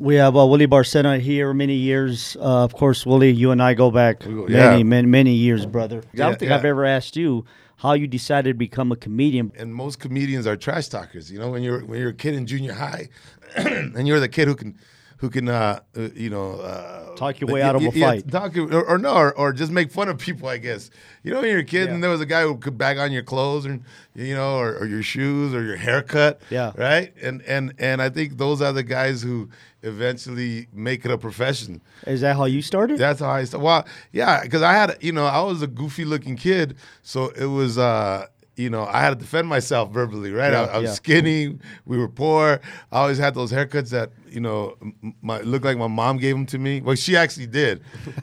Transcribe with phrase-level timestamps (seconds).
[0.00, 2.36] We have uh, Willie Barcena here many years.
[2.36, 4.82] Uh, of course, Willie, you and I go back go- many, yeah.
[4.84, 6.04] many, many years, brother.
[6.14, 6.54] I don't think yeah.
[6.56, 7.44] I've ever asked you
[7.78, 9.50] how you decided to become a comedian.
[9.56, 11.32] and most comedians are trash talkers.
[11.32, 13.08] You know, when you're when you're a kid in junior high,
[13.56, 14.78] and you're the kid who can
[15.18, 18.30] who can uh, uh, you know uh, Talk your way out of a yeah, fight.
[18.30, 20.48] talk or, or no, or, or just make fun of people.
[20.48, 20.90] I guess
[21.22, 23.10] you know when you're a kid and there was a guy who could bag on
[23.12, 23.82] your clothes and
[24.14, 26.40] you know or, or your shoes or your haircut.
[26.50, 26.72] Yeah.
[26.76, 27.12] right.
[27.20, 29.50] And and and I think those are the guys who
[29.82, 31.80] eventually make it a profession.
[32.06, 32.98] Is that how you started?
[32.98, 33.64] That's how I started.
[33.64, 37.46] Well, yeah, because I had, you know, I was a goofy looking kid, so it
[37.46, 38.26] was, uh,
[38.58, 40.52] you know, I had to defend myself verbally, right?
[40.52, 40.94] I, Yeah, I was yeah.
[40.94, 41.58] skinny.
[41.86, 42.60] We were poor.
[42.90, 44.76] I always had those haircuts that, you know,
[45.22, 46.80] my looked like my mom gave them to me.
[46.80, 47.82] Well, she actually did,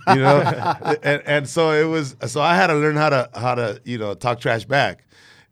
[0.10, 0.42] you know,
[1.04, 2.16] and and so it was.
[2.28, 5.06] So I had to learn how to how to you know talk trash back,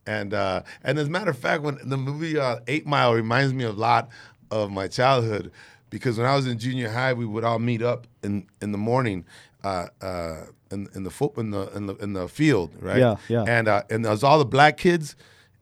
[0.05, 3.53] and uh, and as a matter of fact, when the movie uh, Eight Mile reminds
[3.53, 4.09] me a lot
[4.51, 5.51] of my childhood
[5.89, 8.77] because when I was in junior high, we would all meet up in in the
[8.77, 9.25] morning.
[9.63, 12.97] Uh, uh, in, in the foot in the in the in the field, right?
[12.97, 13.43] Yeah, yeah.
[13.47, 15.15] And uh, and there was all the black kids,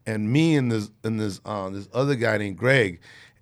[0.06, 3.00] and me and this and this uh, this other guy named Greg,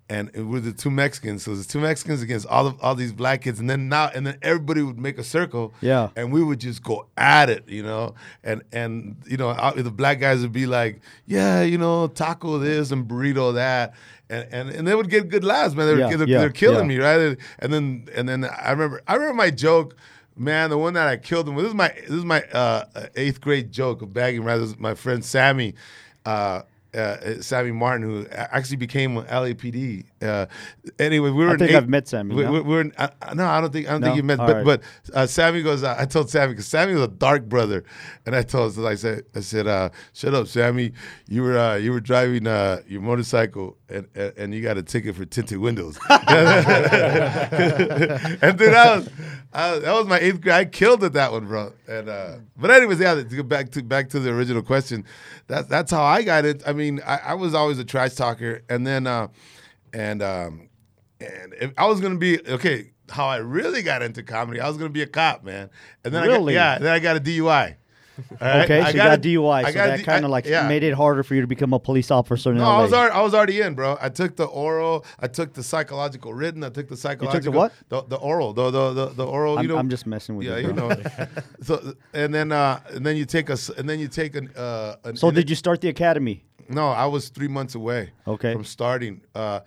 [0.09, 1.43] and we're the two Mexicans.
[1.43, 4.25] So there's two Mexicans against all of all these black kids, and then now and
[4.27, 6.09] then everybody would make a circle, Yeah.
[6.15, 9.91] and we would just go at it, you know, and and you know uh, the
[9.91, 13.93] black guys would be like, yeah, you know, taco this and burrito that.
[14.31, 15.87] And, and, and they would get good laughs, man.
[15.87, 16.97] They were, Yeah, they're, yeah, they're killing yeah.
[16.97, 17.37] me, right?
[17.59, 19.95] And then and then I remember I remember my joke,
[20.39, 20.69] man.
[20.69, 21.65] The one that I killed him with.
[21.65, 24.43] This is my this is my uh, eighth grade joke of bagging.
[24.79, 25.75] My friend Sammy.
[26.25, 30.05] Uh, uh, Sammy Martin, who actually became an LAPD.
[30.21, 30.45] Uh,
[30.99, 31.49] anyway, we were.
[31.49, 32.61] I in think eighth- I've met Sammy, We, no?
[32.61, 34.07] we're in, uh, no, I don't think I don't No?
[34.07, 34.39] think you met.
[34.39, 34.65] All But right.
[34.65, 34.81] but
[35.13, 35.83] uh, Sammy goes.
[35.83, 37.83] Uh, I told Sammy because Sammy was a dark brother,
[38.25, 40.91] and I told I said I said uh, shut up, Sammy.
[41.27, 44.83] You were uh, you were driving uh, your motorcycle and, and and you got a
[44.83, 45.97] ticket for tinted windows.
[46.09, 46.19] and
[48.57, 49.09] then I was,
[49.53, 50.55] I was- that was my eighth grade.
[50.55, 51.73] I killed it that one, bro.
[51.87, 53.15] And uh, but anyways, yeah.
[53.15, 55.05] To go back to back to the original question,
[55.47, 56.63] that's that's how I got it.
[56.65, 59.27] I mean, I, I was always a trash talker, and then uh,
[59.93, 60.69] and um,
[61.19, 62.91] and if I was gonna be okay.
[63.11, 65.71] How I really got into comedy, I was gonna be a cop, man.
[66.03, 67.75] And then I got, yeah, then I got a DUI.
[68.39, 68.63] Right?
[68.63, 70.67] Okay, so I you got a- DUI, I so got that kind of like yeah.
[70.67, 72.77] made it harder for you to become a police officer in No, LA.
[72.77, 73.97] I was already, I was already in, bro.
[73.99, 77.53] I took the oral, I took the psychological written, I took the psychological.
[77.53, 77.73] what?
[77.89, 79.57] The, the oral, the the the, the oral.
[79.57, 80.53] I'm, you know, I'm just messing with you.
[80.53, 80.67] yeah, you.
[80.67, 80.91] you know.
[81.61, 84.97] so and then uh and then you take a and then you take an uh.
[85.03, 86.45] An, So did you start the academy?
[86.69, 88.11] No, I was three months away.
[88.27, 88.53] Okay.
[88.53, 89.61] From starting, uh,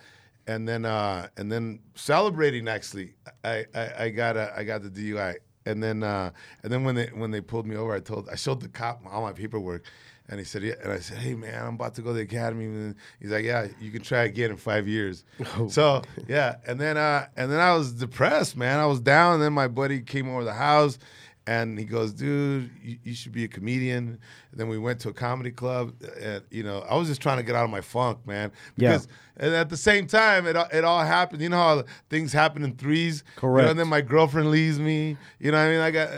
[0.46, 2.68] and then uh, and then celebrating.
[2.68, 3.14] Actually,
[3.44, 5.36] I, I, I got a, I got the DUI,
[5.66, 6.30] and then uh,
[6.62, 9.02] and then when they when they pulled me over, I told I showed the cop
[9.10, 9.84] all my paperwork,
[10.28, 12.22] and he said, yeah, and I said, hey man, I'm about to go to the
[12.22, 12.64] academy.
[12.66, 15.24] And he's like, yeah, you can try again in five years.
[15.68, 18.78] So yeah, and then uh, and then I was depressed, man.
[18.78, 20.98] I was down, and then my buddy came over the house.
[21.44, 24.20] And he goes, dude, you, you should be a comedian.
[24.52, 25.92] And then we went to a comedy club.
[26.02, 28.52] Uh, and, you know, I was just trying to get out of my funk, man.
[28.76, 29.00] Yeah.
[29.36, 31.42] And at the same time, it, all- it all happened.
[31.42, 33.24] You know how things happen in threes?
[33.26, 33.70] You know, Correct.
[33.70, 35.16] and then my girlfriend leaves me.
[35.40, 35.80] You know what I mean?
[35.80, 36.08] I got,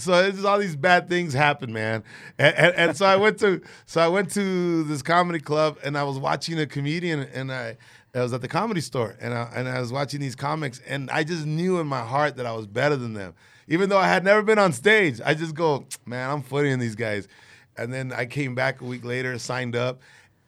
[0.00, 2.02] so it's just all these bad things happen, man.
[2.36, 5.96] And, and, and so I went to, so I went to this comedy club and
[5.96, 7.76] I was watching a comedian and I,
[8.12, 11.10] I was at the comedy store and I, and I was watching these comics and
[11.12, 13.34] I just knew in my heart that I was better than them.
[13.68, 16.94] Even though I had never been on stage, I just go, man, I'm footing these
[16.94, 17.28] guys.
[17.76, 20.00] And then I came back a week later, signed up,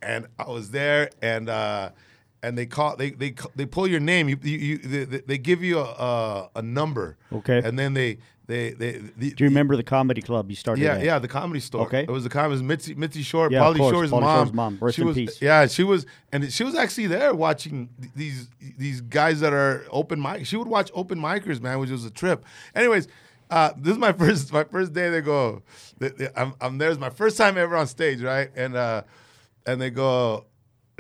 [0.02, 1.90] and I was there, and uh,
[2.42, 4.28] and they call they they they pull your name.
[4.28, 7.18] You, you, you they, they give you a, a a number.
[7.32, 7.60] Okay.
[7.62, 8.18] And then they
[8.50, 8.92] they they.
[9.16, 11.04] the- Do you remember the comedy club you started yeah, at?
[11.04, 11.82] yeah, the comedy store.
[11.86, 12.02] Okay.
[12.02, 12.62] it was the comedy.
[12.62, 14.46] Mitzi, Mitzi Shore, Yeah, course, Shore's Pauly mom.
[14.46, 14.78] Shore's mom.
[14.80, 15.40] Rest she in was, peace.
[15.40, 20.20] Yeah, she was, and she was actually there watching these these guys that are open
[20.20, 20.46] mic.
[20.46, 22.44] She would watch open micers, man, which was a trip.
[22.74, 23.08] Anyways.
[23.52, 25.10] Uh, this is my first my first day.
[25.10, 25.62] They go,
[25.98, 28.48] they, they- I'm, I'm there's my first time ever on stage, right?
[28.54, 29.02] And uh,
[29.66, 30.44] and they go,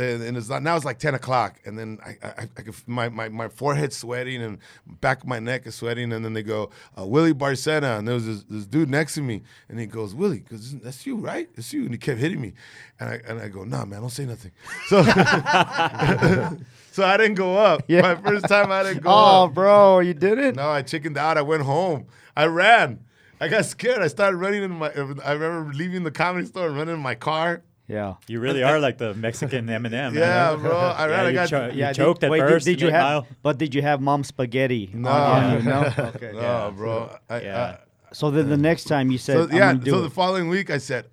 [0.00, 2.74] and, and it's not, now it's like ten o'clock, and then I, I, I could,
[2.86, 4.58] my, my my forehead's sweating and
[5.00, 8.14] back of my neck is sweating, and then they go uh, Willie Barcena, and there
[8.14, 11.48] was this, this dude next to me, and he goes Willie, because that's you, right?
[11.56, 12.54] It's you, and he kept hitting me,
[12.98, 14.52] and I and I go, Nah, man, don't say nothing.
[14.88, 15.02] So
[16.92, 17.82] so I didn't go up.
[17.90, 18.02] Yeah.
[18.02, 19.16] My first time I didn't go up.
[19.16, 19.54] Oh, up.
[19.54, 20.54] bro, you did it.
[20.54, 21.36] No, I chickened out.
[21.36, 22.06] I went home.
[22.36, 23.00] I ran.
[23.40, 24.00] I got scared.
[24.00, 24.90] I started running in my.
[25.24, 27.62] I remember leaving the comedy store and running in my car.
[27.90, 28.14] Yeah.
[28.28, 30.14] You really are like the Mexican Eminem.
[30.14, 30.60] Yeah, man.
[30.60, 30.76] bro.
[30.78, 31.08] I.
[31.10, 31.48] Yeah, I you, got.
[31.48, 32.64] cho- you Yeah, choked did, at wait, first.
[32.66, 33.02] Did, you have?
[33.02, 33.26] Mile.
[33.42, 34.90] But did you have mom spaghetti?
[34.94, 35.08] No.
[35.08, 35.62] Oh, on you?
[35.62, 35.80] no.
[36.14, 36.32] Okay.
[36.32, 37.16] no, bro.
[37.28, 37.76] I, Yeah.
[38.12, 39.72] So then the next time you said, I, so I'm yeah.
[39.74, 40.02] do So it.
[40.02, 41.06] the following week, I said,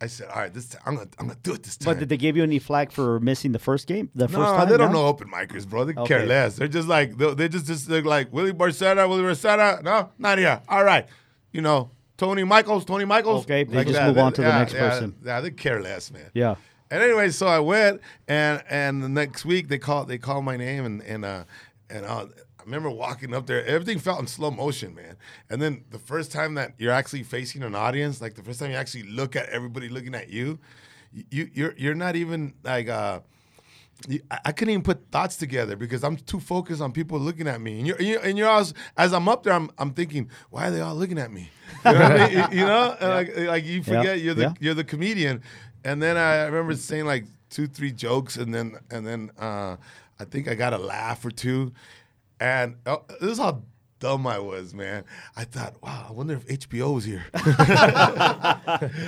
[0.00, 1.94] I said, all right, this time, I'm gonna I'm gonna do it this time.
[1.94, 4.10] But did they give you any flack for missing the first game?
[4.14, 4.68] The first time?
[4.68, 5.00] they don't no?
[5.02, 5.84] know open micers, bro.
[5.84, 6.56] They care less.
[6.56, 9.82] They're just like they they just just they're like Willie Barcetta, Willie Barcetta.
[9.82, 10.60] No, not here.
[10.68, 11.06] All right,
[11.52, 13.44] you know Tony Michaels, Tony Michaels.
[13.44, 15.16] Okay, they just move on to the next yeah, person.
[15.24, 16.30] Yeah, they care less, man.
[16.34, 16.56] Yeah.
[16.90, 20.56] And anyway, so I went, and and the next week they called they called my
[20.56, 21.44] name, and and uh,
[21.90, 22.26] and uh,
[22.60, 23.64] I remember walking up there.
[23.66, 25.16] Everything felt in slow motion, man.
[25.50, 28.70] And then the first time that you're actually facing an audience, like the first time
[28.70, 30.58] you actually look at everybody looking at you,
[31.12, 33.20] you you're you're not even like uh.
[34.44, 37.78] I couldn't even put thoughts together because I'm too focused on people looking at me.
[37.78, 40.68] And you're, and you're, and you're always, as I'm up there, I'm, I'm thinking, why
[40.68, 41.50] are they all looking at me?
[41.84, 42.58] You know, I mean?
[42.58, 42.96] you know?
[43.00, 44.52] And like, like you forget you're the Yeah.
[44.60, 45.42] you're the comedian.
[45.84, 49.76] And then I remember saying like two, three jokes, and then and then uh,
[50.20, 51.72] I think I got a laugh or two.
[52.38, 53.62] And oh, this is how
[53.98, 55.04] dumb I was, man.
[55.36, 57.24] I thought, wow, I wonder if HBO was here.
[57.34, 57.44] You're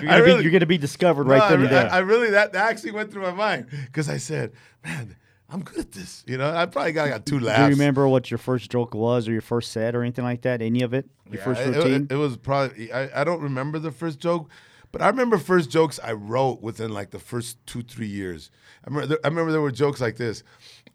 [0.03, 1.91] gonna, really- be, you're gonna be discovered No, right I, and there.
[1.91, 4.53] I, I really that, that actually went through my mind because I said,
[4.85, 5.17] man,
[5.51, 6.25] I'm good at this.
[6.27, 7.59] You know, I probably got, got two laughs.
[7.61, 10.43] Do you remember what your first joke was or your first set or anything like
[10.43, 10.61] that?
[10.63, 11.09] Any of it?
[11.31, 12.07] Your Yeah, first it- it- routine?
[12.11, 14.49] It, was probably I, I don't remember the first joke,
[14.93, 18.51] but I remember first jokes I wrote within like the first two three years.
[18.85, 20.43] I remember there, I remember there were jokes like this.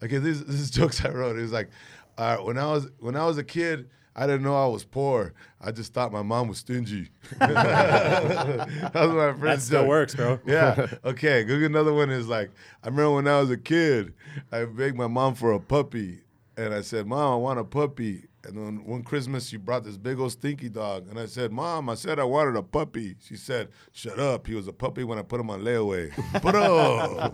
[0.03, 1.37] Okay, this this is jokes I wrote.
[1.37, 1.69] It was like
[2.17, 3.89] uh, when I was when I was a kid.
[4.15, 5.33] I didn't know I was poor.
[5.59, 7.09] I just thought my mom was stingy.
[7.39, 9.89] that was my first That still joke.
[9.89, 10.39] works, bro.
[10.45, 10.85] Yeah.
[11.03, 11.43] Okay.
[11.43, 11.63] Good.
[11.63, 12.51] Another one is like,
[12.83, 14.13] I remember when I was a kid,
[14.51, 16.21] I begged my mom for a puppy,
[16.57, 19.97] and I said, "Mom, I want a puppy." And then one Christmas, she brought this
[19.97, 23.35] big old stinky dog, and I said, "Mom, I said I wanted a puppy." She
[23.35, 24.45] said, "Shut up.
[24.45, 26.11] He was a puppy when I put him on layaway."
[26.43, 27.31] But oh,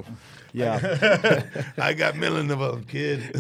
[0.53, 1.43] yeah.
[1.77, 3.35] I got million of them, kid.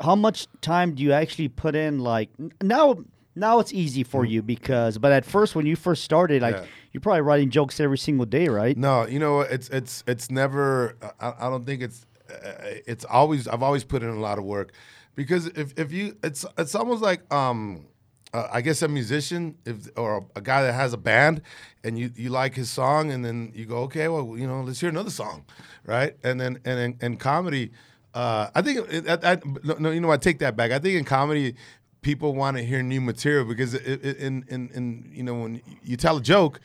[0.00, 1.98] How much time do you actually put in?
[2.00, 2.30] Like
[2.62, 2.96] now,
[3.34, 6.64] now it's easy for you because, but at first when you first started, like Yeah.
[6.92, 8.76] you're probably writing jokes every single day, right?
[8.76, 9.40] No, you know?
[9.40, 10.96] It's it's it's never.
[11.20, 12.06] I, I don't think it's.
[12.30, 13.46] Uh, it's always.
[13.48, 14.72] I've always put in a lot of work,
[15.14, 17.86] because if if you, it's it's almost like um,
[18.32, 21.42] uh, I guess a musician if or a, guy that has a band,
[21.84, 24.80] and you you like his song, and then you go, okay, well, you know, let's
[24.80, 25.44] hear another song,
[25.84, 26.16] right?
[26.24, 27.72] And then and in comedy,
[28.14, 30.70] uh, I think I, I, no, no, you know, I take that back.
[30.72, 31.54] I think in comedy.
[32.02, 35.62] People want to hear new material because it, it, in, in, in you know when
[35.82, 36.60] you tell a joke,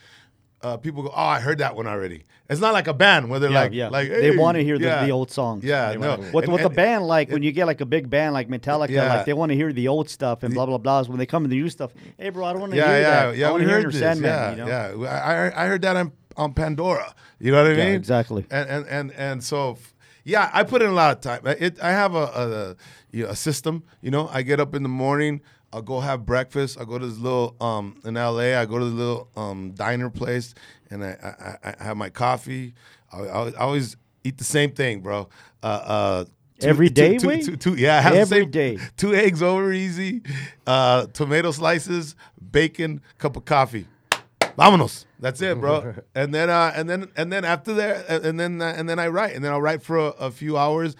[0.61, 3.39] uh, people go, "Oh, I heard that one already." It's not like a band where
[3.39, 3.87] they're Yeah, like, yeah.
[3.87, 5.05] like they want to hear the, yeah.
[5.05, 5.63] the old songs.
[5.63, 6.09] Yeah, They no.
[6.17, 8.49] wanna- With, And- with a band like when you get like a big band like
[8.49, 9.13] Metallica, Yeah.
[9.15, 11.03] like they want to hear the old stuff and blah blah blah.
[11.03, 13.01] When they come to the new stuff, hey bro, I don't want to yeah, hear
[13.01, 13.37] yeah, that.
[13.37, 13.47] yeah.
[13.47, 14.01] I want to hear your this.
[14.01, 14.29] Sandman.
[14.29, 14.67] yeah, you know?
[15.03, 15.09] yeah.
[15.09, 17.15] I, I- I heard that on on Pandora.
[17.39, 17.95] You know what I Yeah, mean?
[17.95, 18.45] exactly.
[18.51, 19.93] And and and and so, f-
[20.29, 21.41] yeah, I put in a lot of time.
[21.45, 22.75] It, I have a a,
[23.11, 23.83] you know, a system.
[24.01, 25.41] You know, I get up in the morning.
[25.73, 26.79] I'll go have breakfast.
[26.79, 28.55] I go to this little um in L.A.
[28.55, 30.53] I go to the little um diner place,
[30.89, 32.73] and I I, I have my coffee.
[33.11, 35.29] I, I, I always eat the same thing, bro.
[35.63, 36.25] Uh, uh,
[36.59, 38.77] two- Every day, two- two- two- yeah, I have Every same- day.
[38.97, 40.21] Two eggs over easy,
[40.67, 42.15] uh, tomato slices,
[42.51, 43.85] bacon, cup of coffee.
[44.57, 45.05] Vámonos.
[45.19, 45.81] That's it, bro.
[46.16, 49.00] and then, uh, and then, and then after that, and- and then, uh, and then
[49.00, 50.95] I write, and then I'll write for a, a few hours,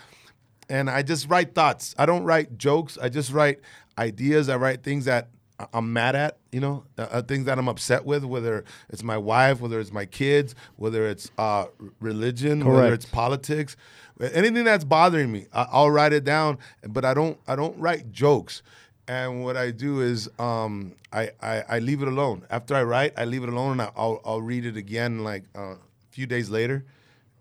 [0.69, 1.95] and I just write thoughts.
[1.98, 2.98] I don't write jokes.
[3.01, 3.60] I just write
[3.98, 4.50] ideas.
[4.50, 5.30] I write things that
[5.74, 9.18] I'm mad at, you know, uh, uh, things that I'm upset with, whether it's my
[9.18, 11.66] wife, whether it's my kids, whether it's uh,
[12.00, 13.75] religion, whether it's politics,
[14.33, 16.60] anything that's bothering me, I- I'll write it down.
[16.88, 18.62] But I don't, I don't write jokes.
[19.09, 22.45] And what I do is um, I, I I leave it alone.
[22.51, 25.45] After I write, I leave it alone, and I- I'll I'll read it again like
[25.56, 25.78] uh, a
[26.11, 26.85] few days later.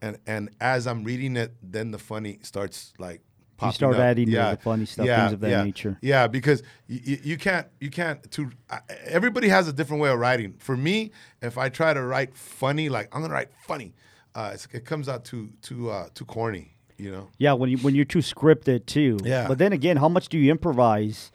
[0.00, 3.20] And and as I'm reading it, then the funny starts like.
[3.58, 4.00] Popping start up.
[4.00, 5.64] adding the- the funny stuff, things of that yeah.
[5.64, 5.98] nature.
[6.00, 10.10] Yeah, because you, you, you can't you can't to I, everybody has a different way
[10.10, 10.54] of writing.
[10.58, 11.10] For me,
[11.42, 13.94] if I try to write funny, like I'm gonna write funny,
[14.34, 16.76] uh, it's, it comes out too too uh, too corny.
[16.96, 17.28] You know.
[17.36, 19.18] Yeah, when you when you're too scripted too.
[19.24, 19.48] Yeah.
[19.48, 21.30] But then again, how much do you improvise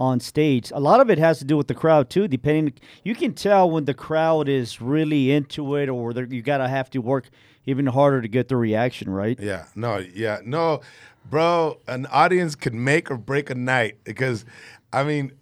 [0.00, 0.70] on stage?
[0.74, 2.28] A lot of it has to do with the crowd too.
[2.28, 2.74] Depending,
[3.04, 6.98] you can tell when the crowd is really into it, or you gotta have to
[7.00, 7.28] work
[7.66, 9.38] even harder to get the reaction, right?
[9.40, 10.80] Yeah, no, yeah, no,
[11.28, 11.78] bro.
[11.86, 14.46] An audience can make or break a night because,
[14.90, 15.32] I mean,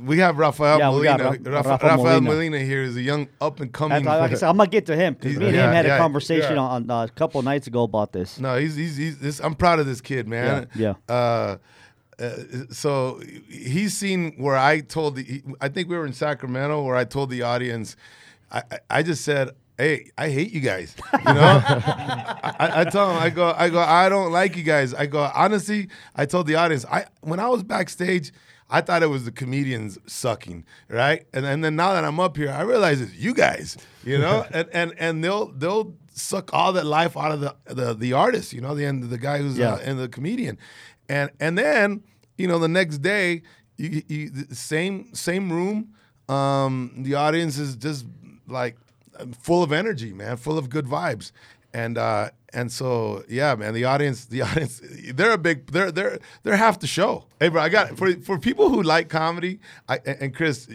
[0.00, 1.16] we have Rafael Yeah, Molina.
[1.24, 2.20] Ra- Rafa- Rafa Rafael Molina.
[2.20, 4.04] Molina here is a young up and coming.
[4.04, 5.96] Like I said, I'm gonna get to him because me and Yeah, him had yeah,
[5.96, 8.38] a conversation on, on uh, a couple nights ago about this.
[8.38, 10.68] No, he's he's, he's this, I'm proud of this kid, man.
[10.76, 11.56] Yeah, Uh,
[12.18, 12.30] uh,
[12.70, 15.42] so he's seen where I told the.
[15.60, 17.96] I think we were in Sacramento where I told the audience.
[18.50, 20.96] I, I- just said hey, I hate you guys.
[21.12, 24.94] You know, I, I tell them, I go, I go, I don't like you guys.
[24.94, 28.32] I go, honestly, I told the audience, I when I was backstage.
[28.68, 31.24] I thought it was the comedians sucking, right?
[31.32, 34.44] And, and then now that I'm up here, I realize it's you guys, you know,
[34.52, 38.52] and, and and they'll they'll suck all that life out of the the, the artist,
[38.52, 39.74] you know, the end the guy who's Yeah.
[39.74, 40.58] uh, and the comedian,
[41.08, 42.02] and and then
[42.38, 43.42] you know the next day,
[43.76, 45.94] you, you the same same room,
[46.28, 48.06] um, the audience is just
[48.46, 48.76] like
[49.40, 51.32] full of energy, man, full of good vibes,
[51.72, 54.80] and uh, and so yeah, man, the audience, the audience,
[55.14, 57.26] they're a big, they're they're they're half the show.
[57.40, 60.66] Hey, bro, I got for for people who like comedy, I and Chris,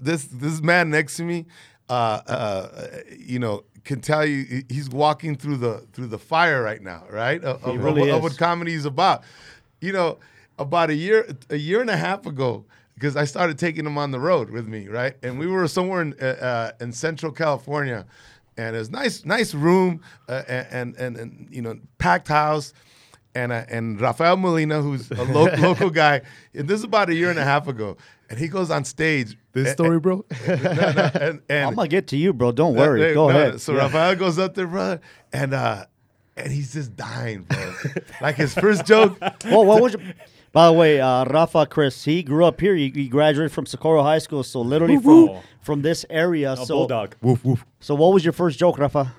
[0.00, 1.46] this this man next to me,
[1.88, 3.64] uh, uh, you know.
[3.84, 7.44] Can tell you he's walking through the through the fire right now, right?
[7.44, 8.22] Of, of- really of is.
[8.22, 9.24] what comedy is about.
[9.84, 10.18] You know,
[10.58, 12.64] about a year a year and a half ago,
[12.94, 15.14] because I started taking him on the road with me, right?
[15.22, 18.06] And we were somewhere in uh, uh, in Central California,
[18.56, 22.72] and it was nice nice room uh, and, and and you know packed house.
[23.36, 26.22] And, uh, and Rafael Molina, who's a lo- local guy,
[26.54, 27.96] and this is about a year and a half ago,
[28.30, 29.36] and he goes on stage.
[29.52, 30.24] This and- story, bro.
[30.46, 32.52] and, and, and- I'm gonna get to you, bro.
[32.52, 33.00] Don't worry.
[33.00, 33.60] Hey, Go no, ahead.
[33.60, 33.78] So Yeah.
[33.86, 35.00] Rafael goes up there, brother,
[35.32, 35.86] and uh,
[36.36, 37.74] and he's just dying, bro.
[38.20, 39.18] like his first joke.
[39.44, 40.02] well, what was your,
[40.52, 42.76] by the way, uh, Rafa Chris, he grew up here.
[42.76, 45.40] He, he graduated from Socorro High School, so literally from woo.
[45.60, 46.52] from this area.
[46.52, 47.16] A so, bulldog.
[47.20, 47.64] woof woof.
[47.80, 49.12] so what was your first joke, Rafa?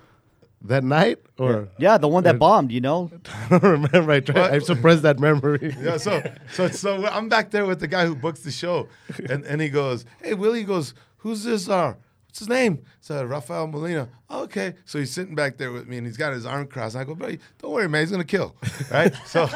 [0.62, 2.72] That night, or Yeah, the one that bombed.
[2.72, 3.12] You know,
[3.51, 4.12] I don't remember.
[4.12, 4.53] I tried.
[4.53, 5.75] I suppressed that memory.
[5.81, 8.88] Yeah, so so so I'm back there with the guy who books the show,
[9.29, 11.69] and and he goes, "Hey, Willie," he goes, "Who's this?
[11.69, 11.95] Uh,
[12.36, 14.10] what's his name?" So Rafael Molina.
[14.30, 16.96] Oh, okay, so he's sitting back there with me, and he's got his arm crossed.
[16.96, 18.56] And I go, "Bro, don't worry, man, he's gonna kill."
[18.92, 19.13] Right?
[19.25, 19.48] so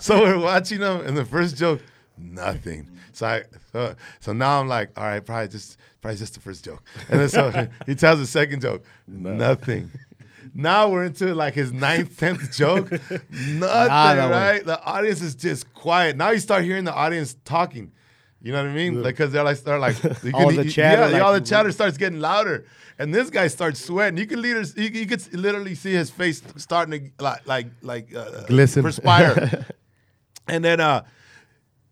[0.00, 1.82] so we're watching him, and the first joke,
[2.16, 2.88] nothing.
[3.12, 6.64] So I so, so now I'm like, all right, probably just probably just the first
[6.64, 9.90] joke, and then so he tells the second joke, nothing.
[10.54, 12.90] Now we're into like his ninth, tenth joke.
[13.30, 14.30] Nothing, güey.
[14.30, 14.64] right?
[14.64, 16.16] The audience is just quiet.
[16.16, 17.92] Now you start hearing the audience talking.
[18.42, 19.02] You know what I mean?
[19.02, 21.96] Like, cause they're like, they're like, you All the chatter, Yeah, all the chatter starts
[21.96, 22.66] getting louder,
[22.98, 24.18] and this guy starts sweating.
[24.18, 28.44] You can you, you could literally see his face starting to like, like, like uh,
[28.46, 28.82] Glisten.
[28.82, 29.66] perspire.
[30.48, 31.04] and then, uh,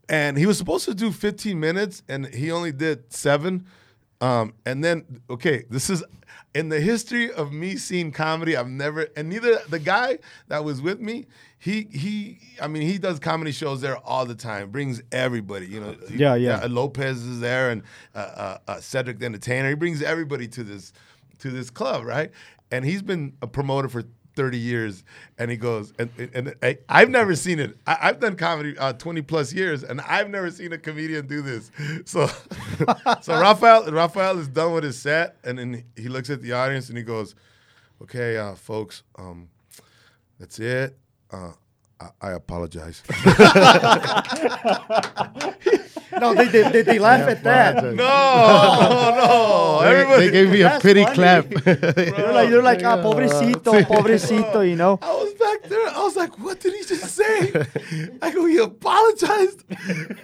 [0.08, 3.64] and he was supposed to do 15 minutes, and he only did seven.
[4.20, 6.02] Um, and then, okay, this is
[6.54, 8.56] in the history of me seeing comedy.
[8.56, 11.26] I've never, and neither the guy that was with me,
[11.58, 14.70] he he, I mean, he does comedy shows there all the time.
[14.70, 15.94] Brings everybody, you know.
[16.10, 16.66] Yeah, yeah.
[16.68, 17.82] Lopez is there, and
[18.14, 19.68] uh, uh, uh, Cedric the Entertainer.
[19.68, 20.92] He brings everybody to this
[21.40, 22.30] to this club, right?
[22.70, 24.04] And he's been a promoter for
[24.36, 25.02] 30 years,
[25.38, 27.76] and he goes, and, and, I, I've never seen it.
[27.86, 31.42] I, I've done comedy uh, 20 plus years, and I've never seen a comedian do
[31.42, 31.70] this.
[32.04, 32.26] So,
[33.22, 36.88] so Rafael, Rafael is done with his set, and then he looks at the audience
[36.88, 37.34] and he goes,
[38.02, 39.48] "Okay, uh, folks, um,
[40.38, 40.96] that's it.
[41.30, 41.52] Uh,
[42.00, 43.02] I, I apologize."
[46.18, 47.84] no, they they, they, they laugh at that.
[47.84, 50.26] no, no, They, everybody.
[50.26, 51.14] they gave me a pity funny.
[51.14, 51.48] clap.
[51.64, 54.68] They're like they're like ah, pobrecito, pobrecito.
[54.68, 54.98] You know.
[55.02, 55.88] I was back there.
[55.88, 57.52] I was like, "What did he just say?"
[58.22, 59.64] I go, "He apologized."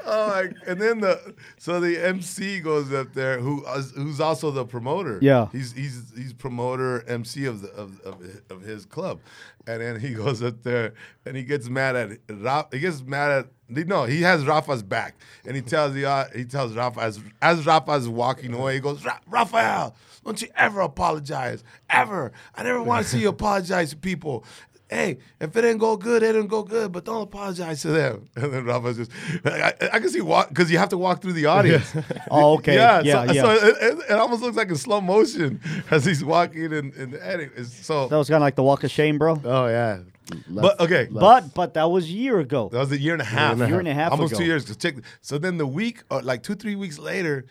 [0.04, 4.50] oh, like, and then the so the MC goes up there, who is- who's also
[4.50, 5.18] the promoter.
[5.22, 5.48] Yeah.
[5.52, 9.20] he's he's he's promoter MC of the of, of, of his club,
[9.66, 13.30] and then he goes up there and he gets mad at Ra- he gets mad
[13.30, 17.20] at no he has Rafa's back and he tells the uh, he tells Rafa as
[17.42, 19.94] as Rafa's walking away he goes "Ra- Rafael
[20.24, 24.44] don't you ever apologize ever I never want to see you apologize to people
[24.88, 28.28] hey, if it didn't go good, it didn't go good, but don't apologize to them.
[28.36, 29.10] And then Rafa's just,
[29.44, 31.92] I, I can see walk because you have to walk through the audience.
[32.30, 32.74] Oh, okay.
[32.74, 33.42] Yeah, Yeah, so, yeah.
[33.42, 37.20] so it, it, it almost looks like in slow motion as he's walking in the
[37.24, 37.66] edit.
[37.66, 38.08] So.
[38.08, 39.40] That was kind of like the walk of shame, bro.
[39.44, 40.00] oh yeah.
[40.48, 42.68] But okay, But but that was a year ago.
[42.72, 43.52] that was a year and a half.
[43.52, 44.40] and a Year and a half almost ago.
[44.40, 44.76] two years.
[44.76, 44.94] check.
[45.20, 47.44] So then the week, or like two, three weeks later,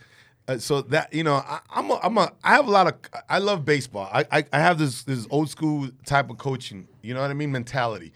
[0.47, 2.93] uh, so that you know, I, I'm a, I'm a, I have a lot of,
[3.29, 4.09] I love baseball.
[4.13, 6.87] I, I, I have this this old school type of coaching.
[7.01, 7.51] You know what I mean?
[7.51, 8.11] Mentality.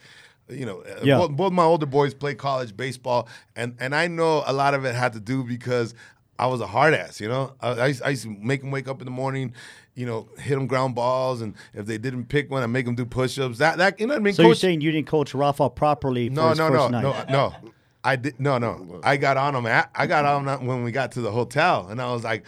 [0.49, 1.17] You know, uh, Yeah.
[1.19, 4.83] both, both my older boys play college baseball, and and I know a lot of
[4.85, 5.93] it had to do because
[6.37, 7.19] I was a hard ass.
[7.21, 9.53] You know, I, I, used, I used to make them wake up in the morning.
[9.99, 12.95] You know, hit them ground balls, and if they didn't pick one, I make them
[12.95, 13.57] do push-ups.
[13.57, 14.33] That that you know what I mean?
[14.33, 17.01] So you're Coach- saying you didn't coach Rafa properly for no, no, no, night?
[17.03, 17.55] no, no.
[18.01, 19.01] I did no, no.
[19.03, 19.65] I got on him.
[19.65, 22.45] At, I got on him when we got to the hotel, and I was like,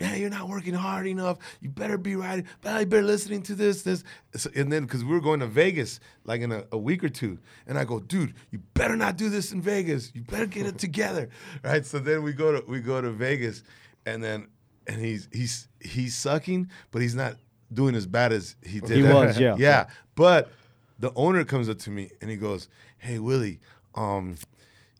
[0.00, 1.36] "Man, you're not working hard enough.
[1.60, 2.46] You better be writing.
[2.62, 4.02] Better, you better listening to this, this."
[4.34, 7.10] So, and then because we were going to Vegas like in a, a week or
[7.10, 10.12] two, and I go, "Dude, you better not do this in Vegas.
[10.14, 11.28] You better get it together,
[11.62, 13.64] right?" So then we go to we go to Vegas,
[14.06, 14.46] and then
[14.86, 17.36] and he's he's he's sucking, but he's not
[17.72, 18.96] doing as bad as he did.
[18.98, 19.56] He was, yeah.
[19.58, 19.86] yeah.
[20.14, 20.50] But
[20.98, 23.60] the owner comes up to me and he goes, "Hey Willie,
[23.94, 24.36] um,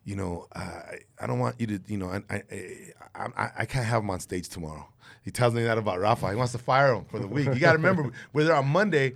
[0.03, 2.43] you know, I I don't want you to, you know, I I
[3.15, 4.87] I, I, can't have him on stage tomorrow."
[5.23, 6.29] He tells me that about Rafa.
[6.29, 7.47] He wants to fire him for the week.
[7.47, 9.13] You got to remember, we're there on Monday.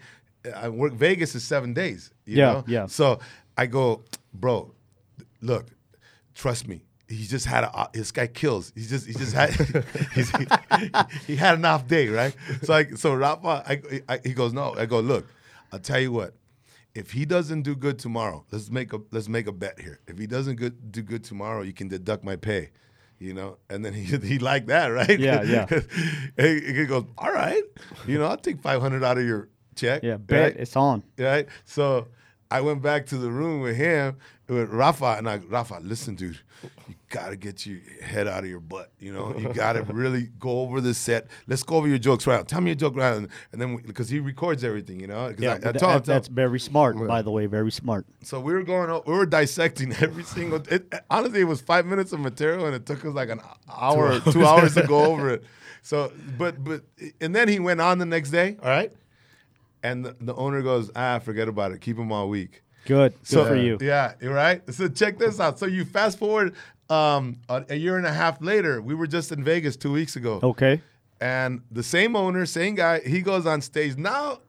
[0.55, 2.11] I work Vegas is seven days.
[2.25, 2.63] You Yeah, know?
[2.67, 2.85] yeah.
[2.87, 3.19] So
[3.57, 4.01] I go,
[4.33, 4.73] bro,
[5.41, 5.67] look,
[6.35, 6.83] trust me.
[7.11, 8.71] He just had a uh, this guy kills.
[8.75, 9.51] He just he just had
[10.13, 10.47] he's, he,
[11.27, 12.33] he had an off day, right?
[12.63, 14.73] So I so Rafa, I, I, he goes no.
[14.77, 15.27] I go look.
[15.71, 16.35] I'll tell you what.
[16.93, 19.99] If he doesn't do good tomorrow, let's make a let's make a bet here.
[20.07, 22.71] If he doesn't good, do good tomorrow, you can deduct my pay,
[23.17, 23.57] you know.
[23.69, 25.19] And then he he liked that, right?
[25.19, 25.65] Yeah, yeah.
[26.37, 27.63] he, he goes, all right,
[28.07, 30.03] you know, I'll take five hundred out of your check.
[30.03, 30.55] Yeah, bet right?
[30.57, 31.03] it's on.
[31.17, 31.47] right?
[31.65, 32.07] So
[32.51, 34.17] I went back to the room with him,
[34.47, 36.37] with Rafa, and I, Rafa, listen, dude,
[36.87, 38.91] you gotta get your head out of your butt.
[38.99, 41.27] You know, you gotta really go over the set.
[41.47, 42.43] Let's go over your jokes right now.
[42.43, 45.33] Tell me a joke right now, and then because he records everything, you know.
[45.39, 47.45] Yeah, I, I that- him, that- that's very smart, by the way.
[47.45, 48.05] Very smart.
[48.21, 50.61] so we were going, we were dissecting every single.
[50.69, 53.39] It, honestly, it was five minutes of material, and it took us like an
[53.71, 55.43] hour, two hours to go over it.
[55.83, 56.81] So, but but,
[57.21, 58.57] and then he went on the next day.
[58.61, 58.91] All right,
[59.83, 61.81] and the, the owner goes, ah, forget about it.
[61.81, 62.63] Keep him all week.
[62.85, 63.13] Good.
[63.13, 63.77] Good So for you.
[63.81, 64.61] Yeah, you're right.
[64.73, 65.59] So check this out.
[65.59, 66.55] So you fast forward
[66.89, 68.81] um, a, a year and a half later.
[68.81, 70.81] We were just in Vegas two weeks ago, Okay.
[71.19, 72.99] and the same owner, same guy.
[73.01, 74.39] He goes on stage now.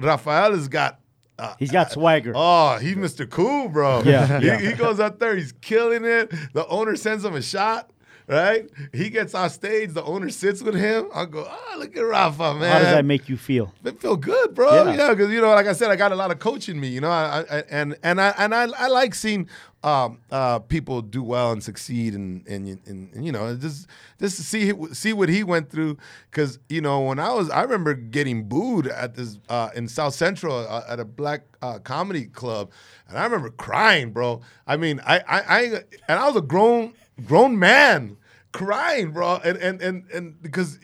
[0.00, 1.00] Rafael has got.
[1.36, 2.32] Uh, He's got swagger.
[2.36, 3.28] Oh, he's Mr.
[3.28, 4.02] Cool, bro.
[4.04, 4.58] Yeah, he, yeah.
[4.60, 6.32] he goes up there, he's killing it.
[6.52, 7.90] The owner sends him a shot,
[8.26, 8.68] right?
[8.92, 11.08] He gets on stage, the owner sits with him.
[11.14, 12.72] I go, ah, look at Rafa, man.
[12.72, 13.72] How does that make you feel?
[13.84, 14.84] It feel good, bro.
[14.84, 14.94] Yeah.
[14.94, 16.88] Yeah, because you know, like I said, I got a lot of coaching me.
[16.88, 19.48] You know, I, I and and I and I, I like seeing
[19.82, 23.86] um, uh, people do well and succeed, and and, and, and you know, just
[24.18, 25.98] just to see see what he went through.
[26.30, 30.14] Because you know, when I was, I remember getting booed at this uh, in South
[30.14, 32.70] Central uh, at a black uh, comedy club,
[33.08, 34.40] and I remember crying, bro.
[34.66, 35.62] I mean, I I, I
[36.08, 36.94] and I was a grown
[37.26, 38.16] grown man
[38.52, 40.78] crying, bro, and and and and because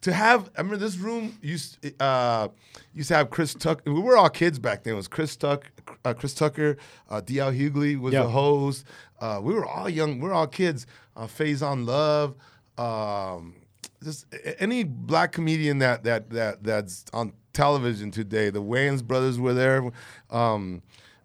[0.00, 2.48] to have, I remember this room used uh,
[2.92, 3.92] used to have Chris Tucker.
[3.92, 4.94] We were all kids back then.
[4.94, 5.70] It was Chris Tuck,
[6.04, 6.76] uh, Chris Tucker,
[7.08, 7.52] uh, D.L.
[7.52, 8.22] Hughley was Yeah.
[8.24, 8.84] the host.
[9.20, 10.18] Uh, we were all young.
[10.20, 10.86] We were all kids.
[11.16, 12.34] Uh, Faison Love.
[12.76, 13.54] Um,
[14.02, 14.26] just
[14.58, 18.50] any black comedian that that that that's on television today.
[18.50, 19.90] The Wayans brothers were there.
[20.30, 20.82] Um,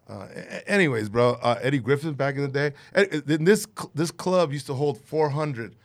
[0.10, 0.28] uh,
[0.67, 2.74] anyways, bro, uh, Eddie Griffin back in the day.
[2.95, 5.76] Eh, This this club used to hold 400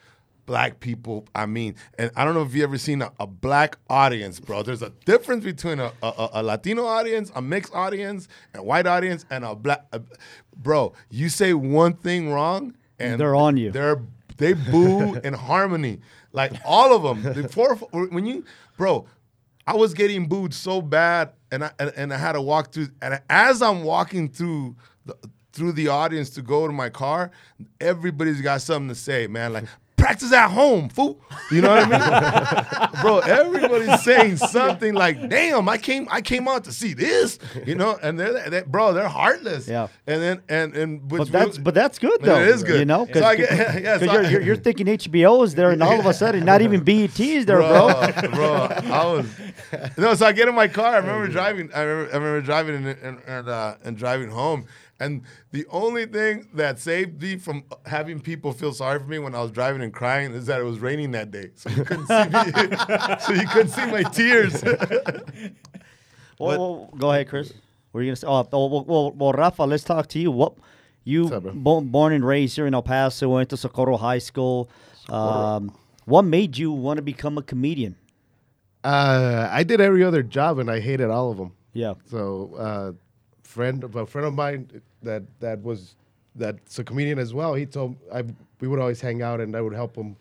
[0.46, 1.26] black people.
[1.34, 4.62] I mean, and I don't know if you ever seen a, a black audience, bro.
[4.62, 9.24] There's a difference between a, a, a- Latino audience, a mixed audience, a white audience,
[9.30, 9.84] and a black.
[9.92, 10.02] a-
[10.56, 13.70] bro, you say one thing wrong, and They're on you.
[13.72, 14.00] They're
[14.36, 16.00] they boo in harmony,
[16.32, 17.32] like all of them.
[17.34, 18.44] Before when you,
[18.76, 19.06] bro,
[19.66, 22.88] I was getting booed so bad, and I and, and I had to walk through.
[23.00, 25.16] And as I'm walking through the
[25.52, 27.30] through the audience to go to my car,
[27.80, 29.52] everybody's got something to say, man.
[29.52, 29.64] Like
[30.04, 31.18] practice at home, fool.
[31.50, 33.18] You know what I mean, bro?
[33.20, 37.98] Everybody's saying something like, "Damn, I came I came out to see this," you know.
[38.02, 39.66] And they're, they bro, they're heartless.
[39.66, 39.88] Yeah.
[40.06, 42.38] And then and and which But that's but that's good though.
[42.38, 42.80] It is good.
[42.80, 43.32] You know, So I
[43.78, 46.60] yeah, so you're, you're, you're thinking HBO is there, and all of a sudden, not
[46.60, 48.12] even BET is there, bro.
[48.30, 49.26] bro, I was
[49.96, 50.14] no.
[50.14, 50.94] So I get in my car.
[50.94, 51.70] I remember driving.
[51.74, 54.66] I remember, I remember driving and and and, uh, and driving home.
[55.00, 59.34] And the only thing that saved me from having people feel sorry for me when
[59.34, 62.06] I was driving and crying is that it was raining that day, so you couldn't
[62.06, 62.76] see me.
[63.20, 64.62] so you couldn't see my tears.
[66.38, 67.52] Well, well, go ahead, Chris.
[67.92, 68.26] What are you gonna say?
[68.26, 70.32] Oh, well, well, well, Rafa, let's talk to you.
[70.32, 70.54] What
[71.04, 74.68] you up, bo- born and raised here in El Paso, went to Socorro High School.
[75.08, 75.76] Um,
[76.06, 77.94] what made you want to become a comedian?
[78.82, 81.52] Uh, I did every other job and I hated all of them.
[81.72, 81.94] Yeah.
[82.06, 82.92] So, uh,
[83.54, 84.60] friend, of a friend of mine
[85.02, 85.80] that that was
[86.36, 87.54] that's a comedian as well.
[87.54, 88.20] He told I
[88.60, 90.16] we would always hang out and I would help him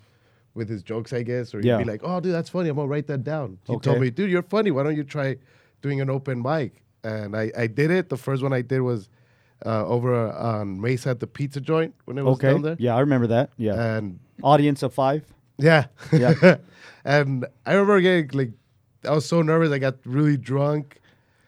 [0.53, 1.79] with his jokes, I guess, or he'd Yeah.
[1.79, 2.69] be like, "Oh, dude, that's funny.
[2.69, 3.85] I'm gonna write that down." He Okay.
[3.89, 4.69] told me, "Dude, you're funny.
[4.75, 5.37] Why don't you try
[5.81, 6.71] doing an open mic?"
[7.03, 8.09] And I I did it.
[8.09, 9.09] The first one I did was
[9.65, 10.13] uh, over
[10.53, 12.51] on Mesa at the pizza joint when it was Okay.
[12.51, 12.75] down there.
[12.79, 13.47] Yeah, I remember that.
[13.57, 13.75] Yeah.
[13.95, 15.21] And Audience of five.
[15.57, 15.85] yeah.
[16.11, 16.57] Yeah.
[17.15, 18.51] and I remember getting like,
[19.07, 19.71] I was so nervous.
[19.71, 20.99] I got really drunk.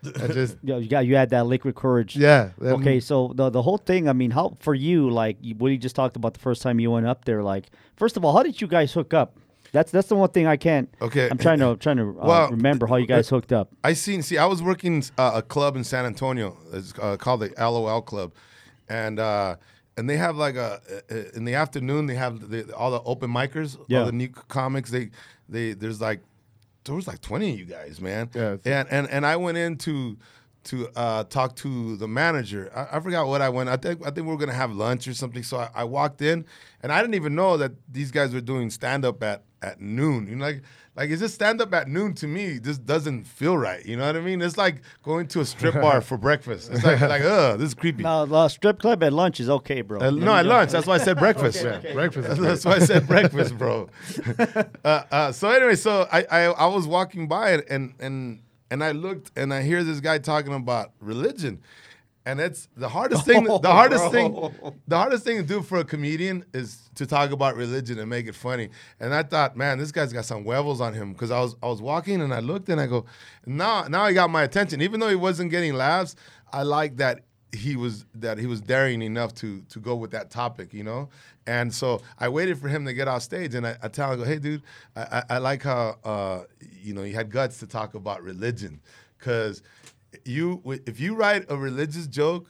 [0.08, 2.15] I just, Yeah, you got you had that liquid courage.
[2.15, 2.50] yeah.
[2.62, 4.08] Okay, so the the whole thing.
[4.10, 5.10] I mean, how for you?
[5.10, 7.41] Like what you just talked about the first time you went up there.
[7.44, 7.65] Like,
[7.96, 9.38] first of all, how did you guys hook up?
[9.72, 10.88] That's that's the one thing I can't.
[11.02, 11.28] Okay.
[11.30, 13.70] I'm trying to trying to uh, Well, remember how you guys hooked up.
[13.84, 14.22] I seen.
[14.22, 16.58] See, I was working uh, a club in San Antonio.
[16.72, 18.32] It's uh, called the LOL Club,
[18.88, 19.58] and uh,
[19.98, 20.80] and they have like a
[21.36, 24.00] in the afternoon they have the, all the open micers, Yeah.
[24.00, 24.91] all the new comics.
[24.91, 25.10] They
[25.50, 26.22] they there's like
[26.86, 28.30] there was like twenty of you guys, man.
[28.34, 30.17] Yeah, and and and I went in to
[30.65, 32.71] to uh, talk to the manager.
[32.76, 33.69] I, I forgot what I went.
[33.69, 35.43] I think I think we were gonna have lunch or something.
[35.43, 36.45] So I, I walked in,
[36.82, 40.28] and I didn't even know that these guys were doing stand up at at noon.
[40.28, 40.63] You know, like
[40.96, 42.58] like is this stand up at noon to me?
[42.58, 43.86] This doesn't feel right.
[43.86, 44.42] You know what I mean?
[44.42, 46.72] It's like going to a strip bar for breakfast.
[46.72, 48.04] It's like like ugh, this is creepy.
[48.04, 50.00] Now, the strip club at lunch is okay, bro.
[50.00, 50.72] Uh, no, at lunch.
[50.72, 51.64] That's why I said breakfast.
[51.64, 52.30] Yeah, breakfast.
[52.30, 53.90] is That's why I said breakfast, bro.
[54.86, 58.84] uh, uh, so anyway, so I, I I was walking by it and and and
[58.84, 61.62] I looked and I hear this guy talking about religion,
[62.26, 63.44] and it's the hardest thing.
[63.62, 64.34] the hardest thing.
[64.88, 68.28] The hardest thing to do for a comedian is to talk about religion and make
[68.28, 68.70] it funny.
[69.00, 71.68] And I thought, man, this guy's got some huevos on him because I was I
[71.68, 73.06] was walking and I looked and I go,
[73.46, 74.82] now now he got my attention.
[74.82, 76.16] Even though he wasn't getting laughs,
[76.52, 77.22] I like that
[77.56, 81.10] he was that he was daring enough to to go with that topic, you know.
[81.48, 84.20] And so I waited for him to get off stage, and I, I tell him,
[84.20, 84.64] I go, "Hey, dude,
[84.96, 86.44] I, I, I like how uh,
[86.82, 88.82] you know you had guts to talk about religion,
[89.18, 89.62] because
[90.25, 92.47] you if you write a religious joke,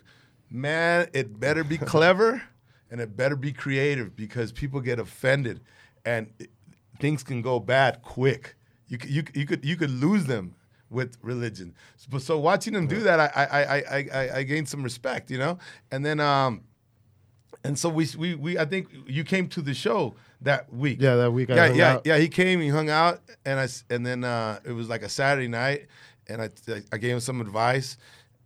[0.50, 2.42] man, it better be clever
[2.92, 5.62] and it better be creative because people get offended,
[6.06, 6.50] and it-
[7.00, 8.56] things can go bad quick.
[8.88, 10.56] You you you could you could lose them
[10.90, 11.74] with religion.
[11.98, 15.30] So, so watching them do that, I I, I I I I gained some respect,
[15.32, 15.58] you know.
[15.92, 16.62] And then um,
[17.64, 21.02] and so we we we I think you came to the show that week.
[21.02, 22.02] Yeah, that week I Yeah, yeah, out.
[22.06, 22.18] yeah.
[22.18, 25.48] He came, he hung out, and I and then uh, it was like a Saturday
[25.48, 25.88] night,
[26.30, 26.50] and I
[26.92, 27.98] I gave him some advice,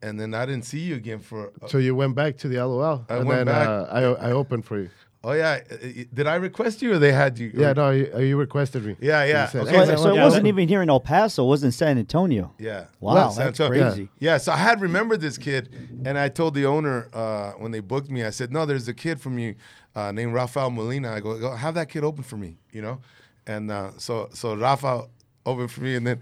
[0.01, 1.51] and then I didn't see you again for.
[1.67, 3.67] So you went back to the LOL, I and went then back.
[3.67, 3.87] Uh,
[4.19, 4.89] I I opened for you.
[5.23, 7.51] oh yeah, uh, uh, did I request you or they had you?
[7.53, 8.95] Yeah, no, you, uh, you requested me.
[9.01, 9.47] Yeah, yeah.
[9.49, 11.43] Said, Okay, So, "Hey, so it yeah, wasn't that- even here in El Paso.
[11.43, 12.53] It was in San Antonio.
[12.57, 12.85] Yeah.
[13.01, 13.83] Wow, Well, San that's Antonio.
[13.91, 14.09] crazy.
[14.19, 14.37] Yeah.
[14.39, 15.63] so I had remembered this kid,
[16.05, 18.93] and I told the owner uh, when they booked me, I said, "No, there's a
[18.93, 19.55] kid from you
[19.95, 22.99] uh, named Rafael Molina." I go, go, "Have that kid open for me," you know.
[23.45, 25.07] And uh, so so Rafa
[25.45, 26.19] opened for me, and then,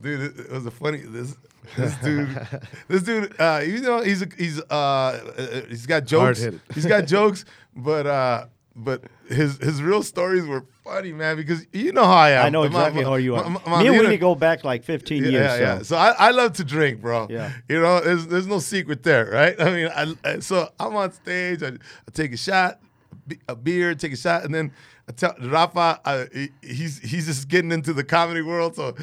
[0.00, 1.36] dude, it, was a funny this.
[1.76, 2.48] This dude,
[2.88, 6.44] this dude, uh, you know, he's a, he's uh, uh, he's got jokes.
[6.74, 7.44] He's got jokes,
[7.76, 11.36] but uh, but his his real stories were funny, man.
[11.36, 12.46] Because you know how I am.
[12.46, 13.48] I know exactly my- how you are.
[13.48, 15.32] my- my Me and Willie go back like 15 years.
[15.34, 15.60] yeah, so.
[15.60, 15.82] yeah.
[15.82, 17.26] So I, I love to drink, bro.
[17.30, 17.52] Yeah.
[17.68, 19.60] You know, there's there's no secret there, right?
[19.60, 22.80] I mean, I, I- so I'm on stage, I, I take a shot,
[23.48, 24.72] a beer, take a shot, and then
[25.08, 28.96] I tell Rafa, he, he's he's just getting into the comedy world, so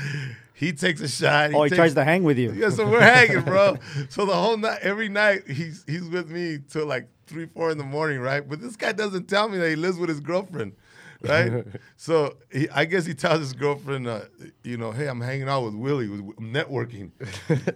[0.58, 1.54] he takes a shot.
[1.54, 2.52] Oh, he takes- tries to hang with you.
[2.52, 3.78] Yeah, so we're hanging, bro.
[4.10, 7.78] So the whole night, every night, he's he's with me till like three, four in
[7.78, 8.48] the morning, right?
[8.48, 10.74] But this guy doesn't tell me that he lives with his girlfriend,
[11.22, 11.64] right?
[11.96, 14.22] so he, I guess he tells his girlfriend, uh,
[14.64, 17.12] you know, hey, I'm hanging out with Willie, with I'm networking.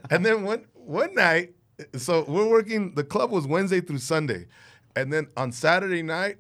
[0.10, 1.54] and then one one night,
[1.98, 2.96] so we're working.
[2.96, 4.48] The club was Wednesday through Sunday,
[4.96, 6.38] and then on Saturday night,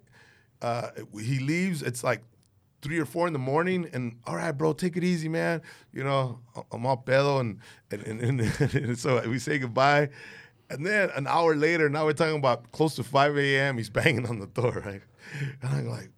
[0.64, 1.84] uh, he leaves.
[1.84, 2.24] It's like
[2.82, 5.62] three or four in the morning, and all right, bro, take it easy, man.
[5.94, 6.40] You know,
[6.72, 7.60] I'm all pedo, and
[7.92, 8.42] and, and,
[8.76, 10.10] and so we say goodbye.
[10.70, 13.78] And then an hour later, now we're talking about close to 5 a.m.
[13.78, 15.02] He's banging on the door, right?
[15.62, 16.10] And I'm like,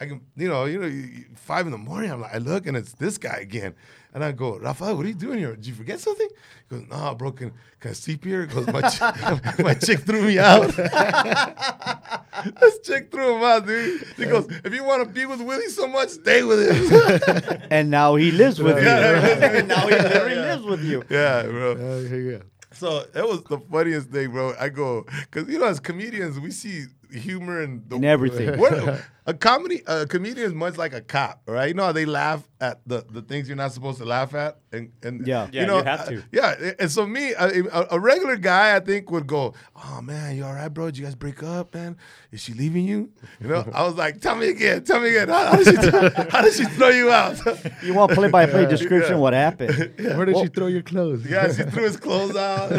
[0.00, 2.10] I can, you know, you know, you- you- five in the morning.
[2.10, 3.74] I'm like, I look and it's this guy again,
[4.12, 5.54] and I go, Rafael, what are you doing here?
[5.54, 6.28] Did you forget something?
[6.70, 8.46] He goes, No, bro, can, can I sleep here?
[8.46, 9.00] He goes, my, ch-
[9.60, 10.68] my chick threw me out.
[12.60, 14.02] this chick threw him out, dude.
[14.16, 17.60] He goes, if you want to be with Willie so much, stay with him.
[17.70, 18.84] And now he lives with you.
[18.84, 19.56] Yeah.
[19.58, 21.02] and now he literally lives with you.
[21.10, 21.72] yeah, bro.
[21.72, 22.38] Uh, yeah.
[22.72, 24.54] So that was the funniest thing, bro.
[24.58, 26.86] I go because you know, as comedians, we see
[27.18, 28.58] humor and the, In everything.
[28.58, 31.68] We're- a comedy, a comedian is much like a cop, right?
[31.68, 34.58] You know, how they laugh at the, the things you're not supposed to laugh at,
[34.70, 35.48] and and Yeah.
[35.50, 36.22] Yeah, you know, you have uh, to.
[36.30, 36.72] yeah.
[36.78, 40.44] And so me, a, a- a regular guy, I think would go, "Oh man, you
[40.44, 40.86] all right, bro?
[40.86, 41.96] Did you guys break up, man?
[42.32, 45.28] Is she leaving you?" You know, I was like, "Tell me again, tell me again.
[45.30, 45.76] How, how did she,
[46.30, 47.38] how did she throw you out?"
[47.82, 49.94] You want play by play description what happened.
[49.98, 51.24] Where did she throw your clothes?
[51.26, 52.70] yeah, she threw his clothes out.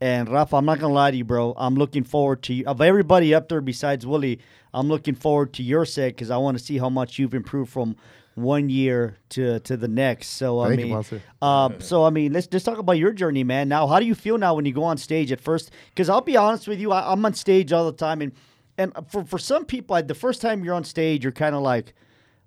[0.00, 1.54] And Rafa, I'm not gonna lie to you, bro.
[1.56, 2.64] I'm looking forward to you.
[2.66, 4.40] Of everybody up there besides Willie,
[4.72, 7.70] I'm looking forward to your set because I want to see how much you've improved
[7.70, 7.96] from
[8.34, 10.28] one year to to the next.
[10.28, 11.22] So I Thank you, mean, Monster.
[11.42, 13.68] uh, so I mean, let's just talk about your journey, man.
[13.68, 15.70] Now, how do you feel now when you go on stage at first?
[15.90, 18.32] Because I'll be honest with you, I, I'm on stage all the time, and
[18.78, 21.60] and for for some people, I, the first time you're on stage, you're kind of
[21.60, 21.92] like,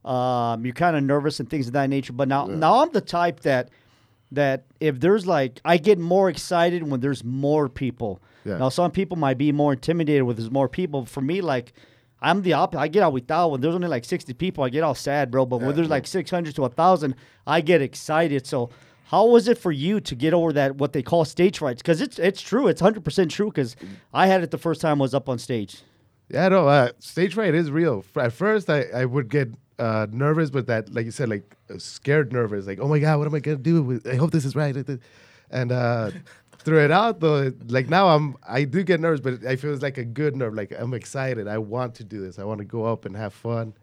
[0.06, 2.13] um, you're kind of nervous and things of that nature.
[2.13, 3.70] But now, now I'm the type that
[4.36, 8.22] that if there's like I get more excited when there's more people.
[8.46, 8.58] Yeah.
[8.58, 11.06] Now some people might be more intimidated with there's more people.
[11.06, 11.74] For me, like
[12.22, 12.80] I'm the opposite.
[12.82, 15.46] I get all without when there's only like 60 people, I get all sad, bro.
[15.46, 17.15] But when there's like 600 to 1,000,
[17.46, 18.48] I get excited.
[18.48, 18.69] So
[19.06, 21.78] how was it for you to get over that what they call stage fright?
[21.78, 22.67] Because it's it's true.
[22.67, 23.48] It's 100 percent true.
[23.48, 23.76] Because
[24.13, 25.84] I had it the first time I was up on stage.
[26.30, 28.04] Yeah, no, uh, stage fright is real.
[28.15, 29.50] At first, I, I would get
[29.84, 32.65] uh, nervous, but that, like you said, like uh, scared nervous.
[32.65, 33.82] Like, oh my god, what am I gonna do?
[33.84, 34.76] with- I hope this is right.
[35.60, 36.12] And uh,
[36.65, 39.84] through it out though, like now I'm I do get nervous, but I feel it's
[39.89, 40.54] like a good nerve.
[40.62, 41.48] Like I'm excited.
[41.48, 42.39] I want to do this.
[42.39, 43.74] I want to go up and have fun,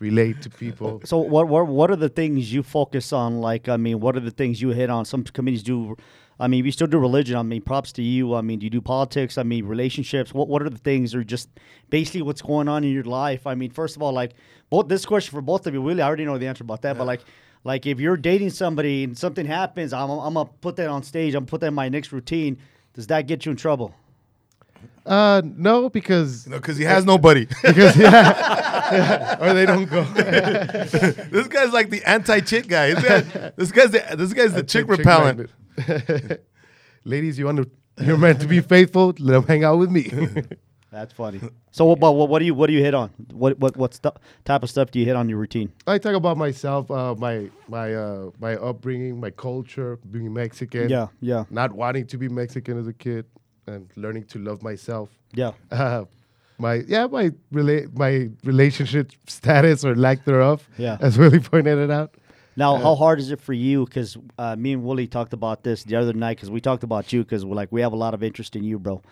[0.00, 1.00] relate to people.
[1.10, 3.40] So what what what are the things you focus on?
[3.40, 5.04] Like I mean, what are the things you hit on?
[5.04, 5.96] Some committees do.
[6.38, 7.36] I mean, we still do religion.
[7.36, 8.34] I mean, props to you.
[8.34, 9.38] I mean, do you do politics?
[9.38, 10.34] I mean, relationships.
[10.34, 11.48] What what are the things, or just
[11.88, 13.46] basically what's going on in your life?
[13.46, 14.32] I mean, first of all, like
[14.68, 15.82] both this question for both of you.
[15.82, 16.98] Really, I already know the answer about that.
[16.98, 17.22] But like,
[17.64, 21.34] like if you're dating somebody and something happens, I'm I'm gonna put that on stage.
[21.34, 22.58] I'm gonna put that in my next routine.
[22.92, 23.94] Does that get you in trouble?
[25.06, 27.46] Uh, no, because You know, because he has nobody.
[27.62, 30.02] because yeah, or they don't go.
[30.14, 32.92] this guy's like the anti-chick guy.
[32.94, 35.38] This, guy, this guy's the, this guy's the chick repellent.
[35.38, 35.50] magnet.
[37.04, 37.70] Ladies, you want to?
[38.04, 39.14] You're meant to be faithful.
[39.18, 40.10] Let them hang out with me.
[40.92, 41.40] That's funny.
[41.72, 43.10] So, what, but what, what do you what do you hit on?
[43.32, 44.10] What what what stu-
[44.44, 45.72] type of stuff do you hit on your routine?
[45.86, 50.88] I talk about myself, uh, my my uh, my upbringing, my culture, being Mexican.
[50.88, 53.26] Yeah, yeah, Not wanting to be Mexican as a kid,
[53.66, 55.10] and learning to love myself.
[55.34, 55.52] yeah.
[55.70, 56.04] Uh,
[56.58, 60.66] my yeah, my rela- my relationship status or lack thereof.
[60.78, 60.96] Yeah.
[61.00, 62.14] as Willie pointed it out.
[62.56, 63.84] Now, how hard is it for you?
[63.84, 66.36] Because uh, me and Willie talked about this the other night.
[66.38, 67.22] Because we talked about you.
[67.22, 69.02] Because we're like we have a lot of interest in you, bro.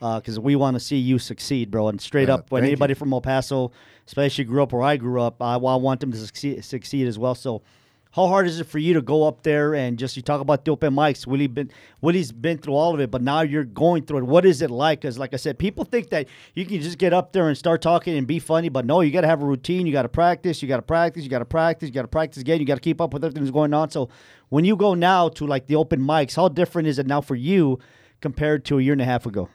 [0.00, 1.88] Because we want to see you succeed, bro.
[1.88, 2.96] And straight Yeah, up, when anybody you.
[2.96, 3.72] from El Paso,
[4.06, 7.18] especially grew up where I grew up, I, I want them to succeed, succeed as
[7.18, 7.34] well.
[7.34, 7.62] So,
[8.14, 10.64] how hard is it for you to go up there and just you talk about
[10.64, 11.26] the open mics?
[11.26, 11.68] Willie been
[12.00, 14.24] Willie's been through all of it, but now you're going through it.
[14.24, 15.00] What is it like?
[15.00, 17.82] Because, like I said, people think that you can just get up there and start
[17.82, 19.84] talking and be funny, but no, you got to have a routine.
[19.84, 20.62] You got to practice.
[20.62, 21.24] You got to practice.
[21.24, 21.88] You got to practice.
[21.88, 22.60] You got to practice again.
[22.60, 23.90] You got to keep up with everything that's going on.
[23.90, 24.08] So,
[24.48, 27.34] when you go now to like the open mics, how different is it now for
[27.34, 27.80] you
[28.20, 29.48] compared to a year and a half ago?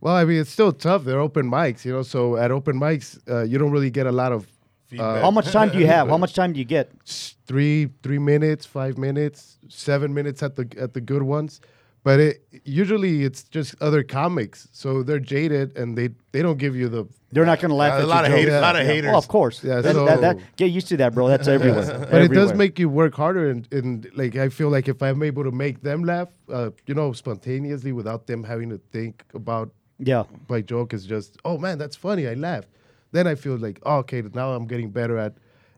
[0.00, 1.04] Well, I mean, it's still tough.
[1.04, 2.02] They're open mics, you know.
[2.02, 4.48] So at open mics, uh, you don't really get a lot of
[4.86, 5.22] Feedback.
[5.22, 6.08] How much time do you have?
[6.08, 6.90] How much time do you get?
[7.46, 11.60] three three minutes, five minutes, seven minutes at the at the good ones.
[12.02, 16.76] But it usually it's just other comics, so they're jaded and they they don't give
[16.76, 17.06] you the.
[17.32, 18.38] They're not going to laugh Uh, at a lot your of jokes.
[18.40, 18.54] haters.
[18.54, 18.92] A lot of Yeah.
[18.92, 19.10] haters.
[19.14, 19.64] Oh, of course.
[19.64, 21.26] Yeah, That- that- that- so- get used to that, bro.
[21.28, 22.06] That's everywhere.
[22.10, 25.22] But it does make you work harder, and, and like I feel like if I'm
[25.22, 29.70] able to make them laugh, uh, you know, spontaneously without them having to think about
[29.98, 30.24] Yeah.
[30.48, 32.28] my joke is just, oh man, that's funny.
[32.28, 32.68] I laughed.
[33.14, 35.34] Then I feel like, oh, okay, now I'm getting better at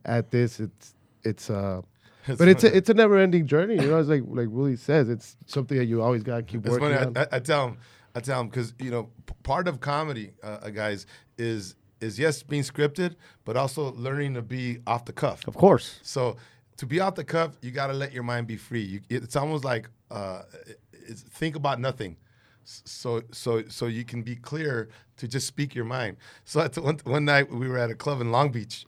[0.07, 0.59] at this.
[0.59, 1.83] It's it's uh,
[2.39, 3.75] but it's a, it's a never ending journey.
[3.75, 6.71] You know, it's like like Willie says, it's something that you always gotta keep It's
[6.71, 7.07] working funny.
[7.09, 7.17] on.
[7.17, 7.79] I, I, I tell him,
[8.15, 12.19] I tell him because you know p- part of comedy, uh, uh, guys, is is
[12.19, 15.47] yes being scripted, but also learning to be off the cuff.
[15.47, 16.01] Of course.
[16.03, 16.39] So
[16.79, 18.83] to be off the cuff, you got to let your mind be free.
[18.83, 20.43] You, it's almost like uh,
[20.93, 22.17] it's, think about nothing.
[22.67, 26.17] So so so you can be clear to just speak your mind.
[26.45, 28.85] So at one, one night we were at a club in Long Beach.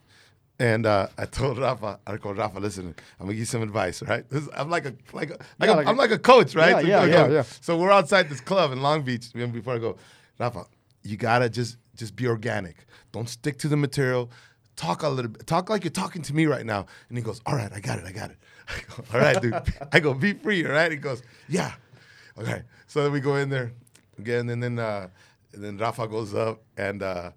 [0.60, 4.02] And uh, I told Rafa, I told Rafa, listen, I'm gonna give you some advice,
[4.02, 4.28] right?
[4.28, 6.56] This, I'm like a like a, like Yeah, a like I'm a- like a coach,
[6.56, 6.84] right?
[6.84, 7.42] Yeah, So, yeah, yeah, yeah.
[7.60, 9.26] So we're outside this club in Long Beach.
[9.34, 9.96] And before I go,
[10.40, 10.64] Rafa,
[11.04, 12.86] you gotta just just be organic.
[13.12, 14.30] Don't stick to the material.
[14.74, 15.46] Talk a little bit.
[15.46, 16.86] Talk like you're talking to me right now.
[17.08, 18.36] And he goes, All right, I got it, I got it.
[18.68, 19.54] I go, All right, dude.
[19.92, 20.90] I go, be free, all right?
[20.90, 21.72] He goes, Yeah.
[22.38, 22.62] Okay.
[22.86, 23.72] So then we go in there
[24.18, 25.08] again, and then uh,
[25.52, 27.30] and then Rafa goes up and uh,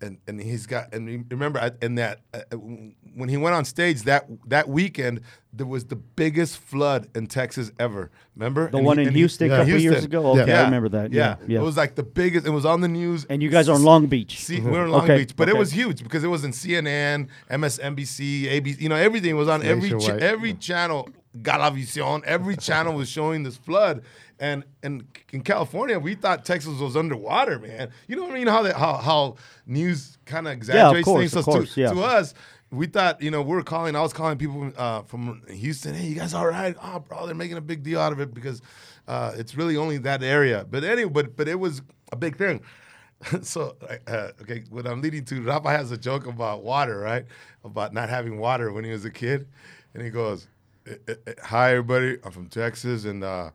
[0.00, 4.26] and and he's got and remember in that uh, when he went on stage that
[4.46, 5.20] that weekend
[5.52, 8.08] there was the biggest flood in Texas ever.
[8.36, 10.38] Remember The And one he- in and he- Houston a couple years ago?
[10.40, 11.12] Okay, I remember that.
[11.12, 11.58] Yeah, yeah.
[11.58, 12.46] It was like the biggest.
[12.46, 13.24] It was on the news.
[13.28, 14.38] And you guys are in Long Beach.
[14.38, 16.52] See, we are in Long Okay, Beach, but it was huge because it was in
[16.52, 18.80] CNN, MSNBC, ABC.
[18.80, 20.22] You know, everything was on every cha- Nationwide.
[20.22, 21.08] every channel.
[21.42, 24.02] Galavisión, every channel was showing this flood.
[24.40, 27.90] And and in California, we thought Texas was underwater, man.
[28.08, 28.46] You know what I mean?
[28.46, 31.32] How that how how news kind of exaggerates course, things.
[31.32, 31.92] So course, to, yeah.
[31.92, 32.32] to us,
[32.70, 33.94] we thought you know we were calling.
[33.94, 35.94] I was calling people uh, from Houston.
[35.94, 36.74] Hey, you guys all right?
[36.82, 38.62] Oh, bro, they're making a big deal out of it because
[39.06, 40.66] uh, it's really only that area.
[40.68, 42.62] But anyway, but but it was a big thing.
[43.42, 43.76] so
[44.06, 47.26] uh, okay, what I'm leading to, Rafa has a joke about water, right?
[47.64, 49.48] About not having water when he was a kid,
[49.92, 50.48] and he goes,
[50.86, 52.18] "Eh, eh, eh, "Hi, everybody.
[52.24, 53.50] I'm from Texas, and uh,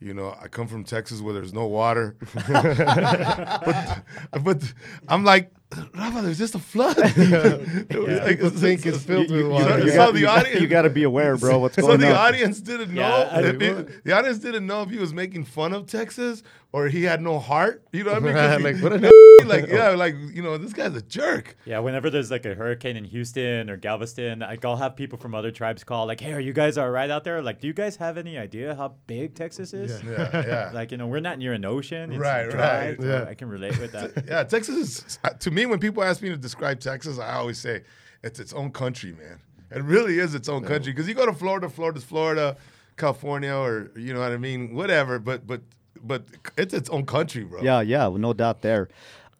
[0.00, 2.16] you know I come from Texas where there's no water."
[2.48, 4.02] but,
[4.42, 4.72] but
[5.08, 5.52] I'm like,
[5.94, 6.96] Rafa, there's just a flood.
[7.98, 9.78] Like, People think it's filled with water.
[9.80, 11.58] you You saw got, the you audience- you got to be aware, bro.
[11.58, 12.00] What's so going on?
[12.00, 12.26] So the on?
[12.26, 13.00] audience didn't know.
[13.02, 16.42] Yeah, I- if he- the audience didn't know if he was making fun of Texas
[16.72, 17.82] or he had no heart.
[17.92, 18.34] You know what I mean?
[18.34, 19.10] 'Cause he- Like, what a
[19.46, 21.56] like yeah, like you know, this guy's a jerk.
[21.64, 25.34] Yeah, whenever there's like a hurricane in Houston or Galveston, like I'll have people from
[25.34, 27.40] other tribes call, like, "Hey, are you guys all right out there?
[27.40, 30.02] Like, do you guys have any idea how big Texas is?
[30.02, 30.70] Yeah, yeah.
[30.74, 32.10] Like, you know, we're not near an ocean.
[32.12, 32.96] It's Right, dry, right.
[33.00, 33.24] Yeah.
[33.28, 34.24] I can relate with that.
[34.26, 37.34] Yeah, Texas is uh, to me me, when people ask me to describe Texas, I
[37.34, 37.82] always say
[38.22, 39.40] it's its own country, man.
[39.70, 42.56] It really is its own country because you go to Florida, Florida's Florida,
[42.96, 45.18] California, or you know what I mean, whatever.
[45.18, 45.60] But but
[46.02, 46.24] but
[46.56, 47.62] it's its own country, bro.
[47.62, 48.88] Yeah, yeah, well, no doubt there.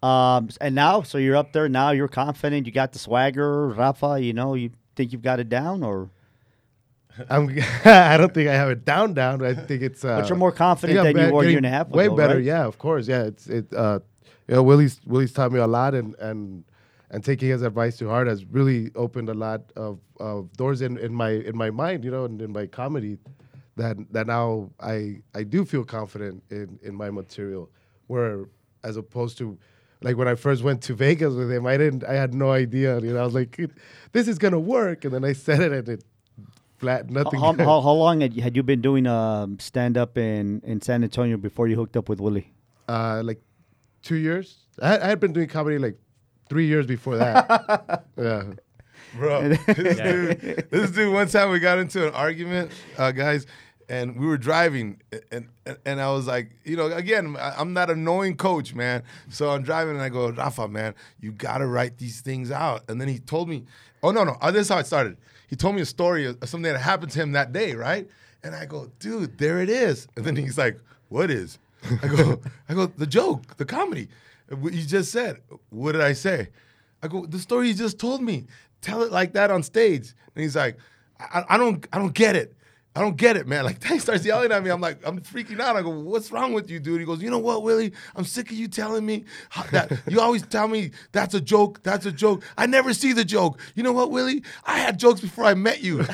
[0.02, 1.90] Um, and now, so you're up there now.
[1.92, 2.66] You're confident.
[2.66, 4.18] You got the swagger, Rafa.
[4.20, 6.10] You know, you think you've got it down, or
[7.30, 7.48] I'm,
[7.84, 9.42] I don't think I have it down down.
[9.42, 10.04] I think it's.
[10.04, 11.96] Uh, but you're more confident think than you were a year and a half ago.
[11.96, 12.44] Way better, right?
[12.44, 12.66] yeah.
[12.66, 13.22] Of course, yeah.
[13.22, 13.72] It's it.
[13.72, 14.00] Uh,
[14.48, 16.64] you know, Willie's Willie's taught me a lot, and and
[17.10, 20.98] and taking his advice to heart has really opened a lot of, of doors in,
[20.98, 23.18] in my in my mind, you know, and in my comedy.
[23.76, 27.70] That that now I I do feel confident in in my material,
[28.06, 28.46] where
[28.82, 29.58] as opposed to.
[30.00, 32.04] Like when I first went to Vegas with him, I didn't.
[32.04, 33.00] I had no idea.
[33.00, 33.58] You know, I was like,
[34.12, 36.04] "This is gonna work," and then I said it, and it
[36.76, 37.10] flat.
[37.10, 37.40] Nothing.
[37.40, 40.80] How, how, how long had you, had you been doing um, stand up in, in
[40.80, 42.52] San Antonio before you hooked up with Willie?
[42.88, 43.40] uh, like
[44.02, 44.56] two years.
[44.80, 45.96] I, had- I had been doing comedy like
[46.48, 48.04] three years before that.
[48.16, 48.42] yeah.
[49.16, 49.48] bro.
[49.66, 53.46] this, dude, this dude, one time we got into an argument, uh, guys,
[53.90, 55.00] and we were driving,
[55.32, 58.74] and, and and I was like, you know, again, I- I'm not a knowing coach,
[58.74, 59.02] man.
[59.30, 62.82] So I'm driving, and I go, Rafa, man, you gotta write these things out.
[62.88, 63.64] And then he told me,
[64.02, 65.16] oh no, no, uh, this is how it started.
[65.48, 68.06] He told me a story of something that happened to him that day, right?
[68.44, 70.06] And I go, dude, there it is.
[70.16, 71.58] And then he's like, what is?
[72.02, 74.08] I go, I go, the joke, the comedy.
[74.48, 75.40] What you just said.
[75.70, 76.48] What did I say?
[77.02, 78.46] I go, the story you just told me.
[78.80, 80.14] Tell it like that on stage.
[80.34, 80.78] And he's like,
[81.18, 82.56] I, I don't, I don't get it.
[82.98, 83.64] I don't get it, man.
[83.68, 84.70] Like he starts yelling at me.
[84.70, 85.76] I'm like, I'm freaking out.
[85.76, 87.00] I go, what's wrong with you, dude?
[87.00, 87.92] He goes, you know what, Willie?
[88.16, 89.24] I'm sick of you telling me
[89.72, 89.92] that.
[90.08, 91.82] You always tell me that's a joke.
[91.82, 92.42] That's a joke.
[92.56, 93.60] I never see the joke.
[93.74, 94.42] You know what, Willie?
[94.64, 95.98] I had jokes before I met you.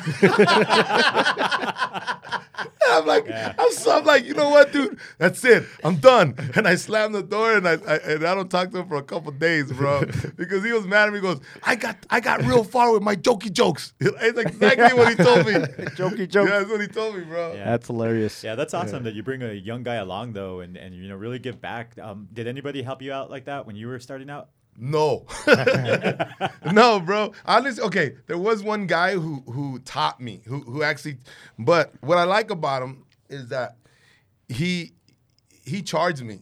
[2.85, 4.99] And I'm like, I'm, so, I'm like, you know what, dude?
[5.17, 5.65] That's it.
[5.83, 6.35] I'm done.
[6.55, 8.97] And I slammed the door and I, I and I don't talk to him for
[8.97, 10.03] a couple days, bro,
[10.35, 11.19] because he was mad at me.
[11.19, 13.93] He goes, I got I got real far with my jokey jokes.
[13.99, 15.53] It's exactly what he told me.
[15.95, 16.49] Jokey jokes.
[16.49, 17.53] Yeah, what he told me, bro.
[17.53, 17.65] Yeah.
[17.65, 18.43] That's hilarious.
[18.43, 21.15] Yeah, that's awesome that you bring a young guy along though, and, and you know
[21.15, 21.97] really give back.
[21.99, 24.49] Um, did anybody help you out like that when you were starting out?
[24.77, 25.25] No,
[26.71, 27.31] no, bro.
[27.45, 28.15] Honestly, okay.
[28.27, 31.17] There was one guy who who taught me, who who actually.
[31.57, 33.77] But what I like about him is that
[34.49, 34.91] he
[35.63, 36.41] he charged me.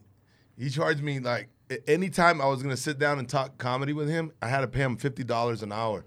[0.58, 4.10] He charged me like a- anytime I was gonna sit down and talk comedy with
[4.10, 6.04] him, I had to pay him fifty dollars an hour,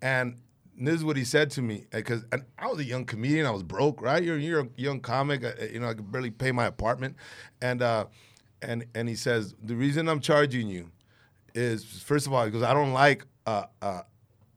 [0.00, 0.36] and.
[0.80, 3.46] This is what he said to me because I was a young comedian.
[3.46, 4.22] I was broke, right?
[4.22, 5.44] You're, you're a young comic.
[5.44, 7.16] uh, You know, I could barely pay my apartment,
[7.60, 8.06] and uh,
[8.62, 10.90] and and he says the reason I'm charging you
[11.54, 13.24] is first of all because I don't like.
[13.46, 14.02] Uh, uh,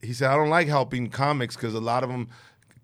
[0.02, 2.30] he said I don't like helping comics because a lot of them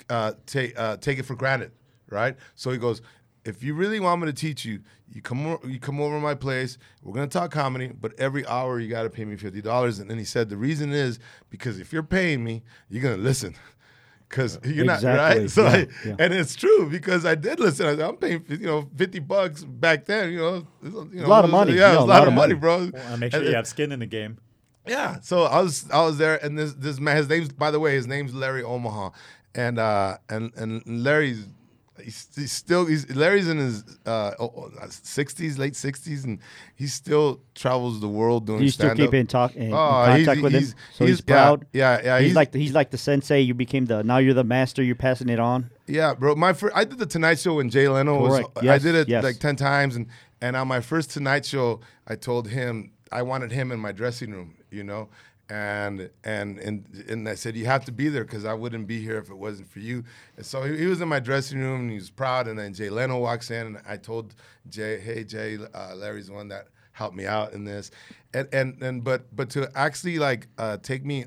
[0.10, 1.71] uh, take uh, take it for granted,
[2.10, 2.36] right?
[2.56, 3.02] So he goes,
[3.47, 4.81] if you really want me to teach you,
[5.12, 6.77] you come o- you come over to my place.
[7.01, 9.99] We're gonna talk comedy, but every hour you gotta pay me fifty dollars.
[9.99, 13.55] And then he said the reason is because if you're paying me, you're gonna listen.
[14.29, 16.15] Cause you're not right, so yeah, I, yeah.
[16.19, 17.86] and it's true because I did listen.
[17.88, 20.33] I, I'm paying you know fifty bucks back then.
[20.33, 21.71] You know, you know a lot of money.
[21.71, 22.89] Yeah, Yeah, it's a lot, of money, bro.
[22.93, 24.38] Well, make sure And- you have skin in the game.
[24.86, 25.21] yeah.
[25.21, 27.95] So I was I was there, and this this man, his name's by the way,
[27.95, 29.12] his name's Larry Omaha,
[29.55, 31.45] and uh and and Larry's.
[32.03, 34.31] He's, he's still he's Larry's in his uh,
[34.89, 36.39] sixties, late sixties, and
[36.75, 38.60] he still travels the world doing.
[38.60, 39.07] Do you still stand-up.
[39.07, 40.63] keep in talk in, in Oh, contact he's- with him?
[40.63, 41.65] So he's, he's- yeah, proud.
[41.73, 43.39] yeah, yeah, He's, like the, he's like the sensei.
[43.41, 44.83] You became the now you're the master.
[44.83, 45.69] You're passing it on.
[45.88, 46.36] Yeah, bro.
[46.36, 48.39] My first, I did the Tonight Show when Jay Leno was.
[48.39, 48.57] Correct.
[48.67, 49.23] I did it yes.
[49.23, 50.07] like ten times, and
[50.41, 54.31] and on my first Tonight Show, I told him I wanted him in my dressing
[54.31, 55.10] room, you know,
[55.49, 59.01] and and and and I said you have to be there because I wouldn't be
[59.01, 60.03] here if it wasn't for you.
[60.36, 62.47] And so he, he was in my dressing room and he was proud.
[62.47, 64.36] And then Jay Leno walks in, and I told
[64.69, 67.91] Jay, "Hey, Jay, uh, Larry's the one that helped me out in this,"
[68.33, 71.25] and and and but but to actually like uh, take me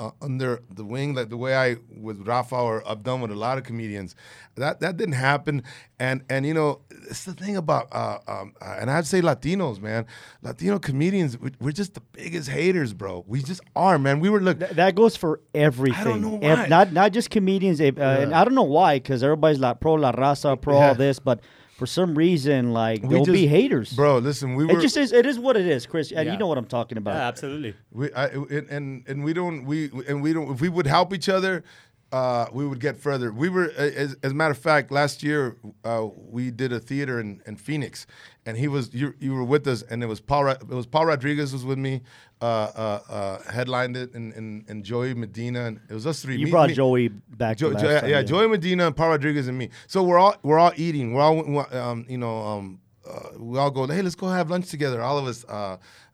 [0.00, 3.40] uh, under the wing, like the way I with Rafa or I've done with a
[3.46, 4.14] lot of comedians.
[4.56, 5.62] That that didn't happen,
[5.98, 9.80] and and you know it's the thing about uh, um, uh, and I'd say Latinos,
[9.80, 10.06] man,
[10.42, 13.24] Latino comedians, we, we're just the biggest haters, bro.
[13.26, 14.20] We just are, man.
[14.20, 14.58] We were look.
[14.58, 16.00] Th- that goes for everything.
[16.00, 16.66] I don't know why.
[16.66, 17.80] not not just comedians.
[17.80, 20.88] Uh, And I don't know why, because everybody's like pro la raza, pro Yeah.
[20.88, 21.40] all this, but
[21.80, 24.18] for some reason, like We there'll be haters, bro.
[24.18, 25.12] Listen, we It just is.
[25.12, 26.12] It is what it is, Chris.
[26.12, 26.34] And Yeah.
[26.34, 27.14] you know what I'm talking about.
[27.14, 27.74] Yeah, absolutely.
[27.90, 31.14] We I, and, and and we don't we and we don't if we would help
[31.14, 31.64] each other,
[32.12, 33.32] uh, we would get further.
[33.32, 37.20] We were as, as a matter of fact last year uh, we did a theater
[37.20, 38.06] in, in Phoenix,
[38.46, 41.06] and he was you you were with us, and it was Paul it was Paul
[41.06, 42.02] Rodriguez was with me,
[42.40, 46.36] uh, uh, uh, headlined it, and, and and Joey Medina, and it was us three.
[46.36, 47.58] you Me- brought me- Joey back.
[47.58, 49.70] Jo- Jo- yeah, time, yeah, Joey Medina and Paul Rodriguez and me.
[49.86, 51.14] So we're all we're all eating.
[51.14, 53.86] We're all um, you know um, uh, we all go.
[53.86, 55.00] Hey, let's go have lunch together.
[55.00, 55.44] All of us.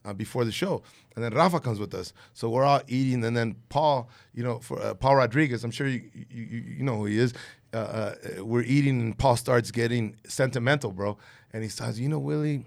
[0.07, 0.83] Uh, before the show,
[1.17, 2.13] and then Rafa comes with us.
[2.33, 5.89] So we're all eating, and then Paul, you know, for uh, Paul Rodriguez, I'm sure
[5.89, 6.45] you you,
[6.79, 7.35] you know who he is.
[7.75, 11.19] Uh, uh, we're eating, and Paul starts getting sentimental, bro,
[11.53, 12.65] and he says, "You know, Willie,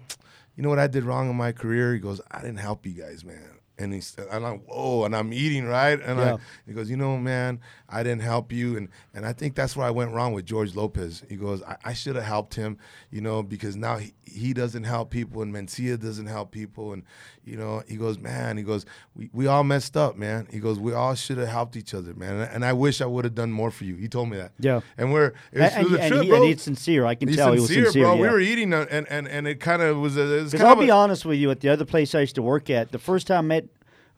[0.54, 2.92] you know what I did wrong in my career?" He goes, "I didn't help you
[2.92, 5.98] guys, man." And he's, and I'm, whoa, and I'm eating, right?
[5.98, 6.34] And Yeah.
[6.34, 7.60] I, he goes, you know, man,
[7.90, 10.74] I didn't help you, and and I think that's where I went wrong with George
[10.74, 11.24] Lopez.
[11.28, 12.78] He goes, I, I should have helped him,
[13.10, 17.02] you know, because now he, he doesn't help people, and Mencia doesn't help people, and
[17.44, 20.46] you know, he goes, man, he goes, we, we all messed up, man.
[20.50, 23.06] He goes, we all should have helped each other, man, and, and I wish I
[23.06, 23.96] would have done more for you.
[23.96, 24.52] He told me that.
[24.58, 24.80] Yeah.
[24.96, 26.36] and we're it was, and, it was a and trip, he, bro.
[26.38, 27.06] and he's sincere.
[27.06, 28.04] I can He's tell sincere, he was sincere.
[28.04, 28.14] bro.
[28.14, 28.20] yeah.
[28.20, 30.16] We were eating, uh, and and and it kind of was.
[30.16, 32.42] A, it was I'll be honest with you, at the other place I used to
[32.42, 33.68] work at, the first time I met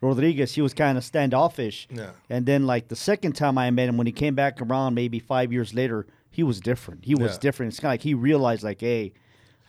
[0.03, 1.86] Rodriguez, he was kind of standoffish.
[1.90, 2.11] Yeah.
[2.28, 5.18] And then, like, the second time I met him, when he came back around maybe
[5.20, 7.05] five years later, he was different.
[7.05, 7.38] He was Yeah.
[7.40, 7.72] different.
[7.72, 9.12] It's kind of like he realized, like, hey,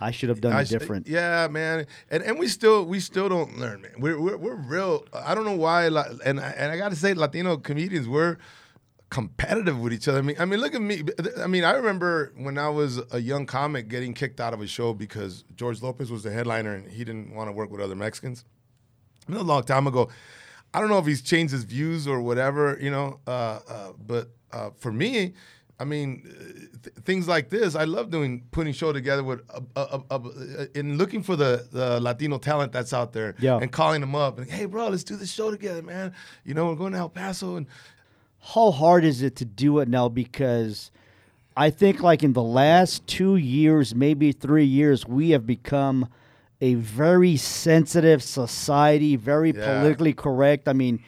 [0.02, 1.08] I should have done I it different.
[1.08, 3.92] Yeah, man, and and we still we still don't learn, man.
[4.00, 5.06] We're we're, we're real.
[5.14, 5.98] I don't know why, and
[6.42, 8.38] I, and I got to say, Latino comedians we're
[9.10, 10.18] competitive with each other.
[10.18, 11.04] I mean, I mean, look at me.
[11.40, 14.68] I mean, I remember when I was a young comic getting kicked out of a
[14.68, 17.96] show because George Lopez was the headliner and he didn't want to work with other
[17.96, 18.44] Mexicans.
[19.30, 20.10] A long time ago.
[20.74, 23.20] I don't know if he's changed his views or whatever, you know.
[23.28, 25.34] Uh, uh, but uh, for me,
[25.80, 29.60] I mean, uh, th- things like this, I love doing putting show together with uh,
[29.76, 30.20] uh, uh,
[30.82, 33.60] looking for the, the Latino talent that's out there, Yeah.
[33.62, 36.14] and calling them up and hey, bro, let's do this show together, man.
[36.44, 37.68] You know, we're going to El Paso and
[38.54, 40.10] how hard is it to do it now?
[40.10, 40.92] Because
[41.56, 46.08] I think, like, in the last two years, maybe three years, we have become
[46.64, 49.66] a very sensitive society, very Yeah.
[49.66, 50.68] politically correct.
[50.68, 51.00] I mean,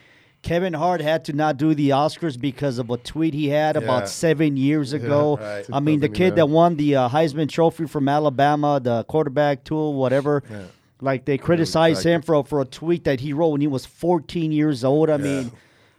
[0.42, 3.82] Kevin Hart had to not do the Oscars because of a tweet he had Yeah.
[3.84, 5.38] about seven years ago.
[5.42, 5.66] right.
[5.72, 9.94] I mean, the kid that won the uh, Heisman Trophy from Alabama, the quarterback tool,
[9.96, 10.44] whatever.
[11.02, 14.52] Like they criticized him for for a tweet that he wrote when he was 14
[14.52, 15.10] years old.
[15.10, 15.52] I mean,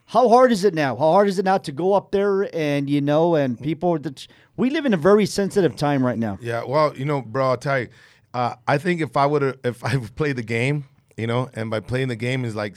[0.06, 0.96] how hard is it now?
[0.96, 3.98] How hard is it now to go up there and you know and people?
[3.98, 4.26] that-
[4.58, 6.38] We live in a very sensitive time right now.
[6.40, 7.88] Yeah, well, you know, bro, I'll tell you.
[8.36, 10.84] Uh, I think if I would have, if I played the game,
[11.16, 12.76] you know, and by playing the game is like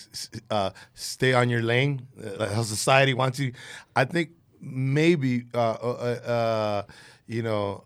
[0.49, 2.07] uh, stay on your lane,
[2.39, 3.51] uh, how society wants you.
[3.93, 4.29] I think
[4.61, 6.83] maybe, uh, uh, uh,
[7.27, 7.83] you know,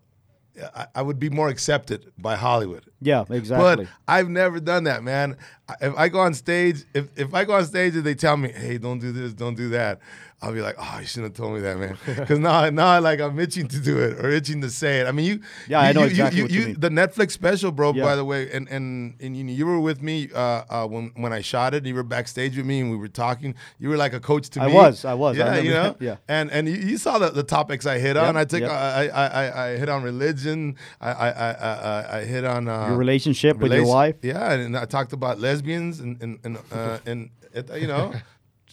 [0.72, 2.84] I, I would be more accepted by Hollywood.
[3.00, 3.86] Yeah, exactly.
[3.86, 5.36] But I've never done that, man.
[5.68, 8.36] I- If I go on stage, if, if I go on stage and they tell
[8.36, 9.98] me, "Hey, don't do this, don't do that,"
[10.42, 13.18] I'll be like, "Oh, you shouldn't have told me that, man." Because now, now, like
[13.20, 15.06] I'm itching to do it or itching to say it.
[15.06, 16.80] I mean, you, Yeah, I you- know you, exactly you, what you you- mean.
[16.80, 17.94] The Netflix special, bro.
[17.94, 18.02] Yeah.
[18.04, 20.38] By the way, and and and you, you were with me uh,
[20.68, 21.86] uh, when when I shot it.
[21.86, 23.54] You were backstage with me, and we were talking.
[23.78, 24.72] You were like a coach to I me.
[24.72, 25.38] I was, I was.
[25.38, 25.96] I Yeah, you know.
[26.08, 26.16] yeah.
[26.28, 28.34] And and you, saw the, the topics I hit on.
[28.34, 28.70] Yep, I took yep.
[28.70, 30.76] I, I, I I hit on religion.
[31.00, 34.16] I I I, I, I hit on uh, Your relationship with your wife.
[34.20, 38.12] Yeah, and I talked about lesbians and and and, uh, and it, you know.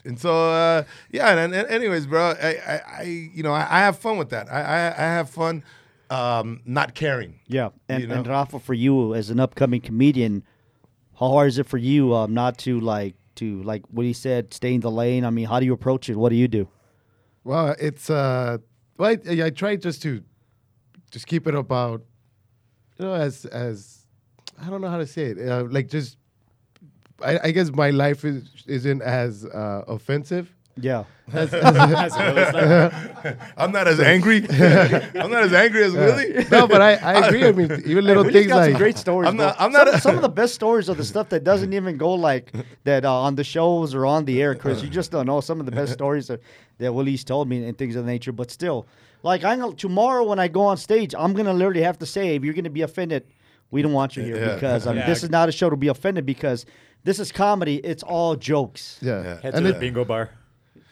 [0.03, 3.79] And so, uh, yeah, and, and anyways, bro, I, I, I you know, I, I
[3.81, 4.51] have fun with that.
[4.51, 5.63] I, I, I have fun
[6.09, 7.39] um, not caring.
[7.47, 8.15] Yeah, and, You know?
[8.15, 10.43] and Rafa, for you as an upcoming comedian,
[11.19, 14.53] how hard is it for you um, not to like to like what he said,
[14.53, 15.23] stay in the lane?
[15.23, 16.15] I mean, how do you approach it?
[16.15, 16.67] What do you do?
[17.43, 18.57] Well, it's uh,
[18.97, 20.23] well, I, I try just to
[21.11, 22.01] just keep it about,
[22.97, 24.07] you know, as as
[24.59, 26.17] I don't know how to say it, uh, like just.
[27.23, 30.53] I, I guess my life is isn't as uh, offensive.
[30.77, 31.03] Yeah,
[31.33, 31.61] As Willie's
[32.15, 34.37] like, I'm not as angry.
[34.49, 36.45] I'm not as angry as Willie.
[36.49, 37.45] No, but I, I agree.
[37.45, 39.27] I mean, even little Willie's things got some like great stories.
[39.27, 39.65] I'm not- bro.
[39.65, 41.97] I'm not Some, a- some of the best stories are the stuff that doesn't even
[41.97, 42.53] go like
[42.85, 44.81] that uh, on the shows or on the air, Chris.
[44.81, 46.39] You just don't know some of the best stories that,
[46.77, 48.31] that Willie's told me and things of that nature.
[48.31, 48.87] But still,
[49.23, 52.35] like I know tomorrow when I go on stage, I'm gonna literally have to say,
[52.35, 53.25] if you're gonna be offended,
[53.71, 54.53] we don't want you here Yeah.
[54.55, 55.07] because I mean, Yeah.
[55.07, 56.65] this is not a show to be offended because
[57.03, 57.77] this is comedy.
[57.77, 58.99] It's all jokes.
[59.01, 59.41] yeah, Yeah.
[59.41, 60.29] head and to the bingo bar.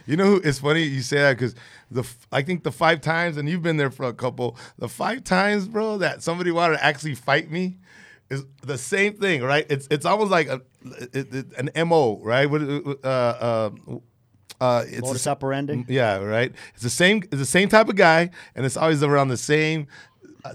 [0.07, 1.55] You know, who, it's funny you say that because
[1.91, 4.89] the f- I think the five times, and you've been there for a couple, the
[4.89, 7.79] five times, bro, that somebody wanted to actually fight me
[8.31, 9.67] is the same thing, right?
[9.69, 10.63] It's it's almost like a
[11.13, 12.49] it, it, an mo, right?
[12.49, 13.71] What, uh, uh,
[14.61, 15.85] uh, it's Modus the s- operandi?
[15.89, 16.53] Yeah, right.
[16.75, 17.19] It's the same.
[17.25, 19.87] It's the same type of guy, and it's always around the same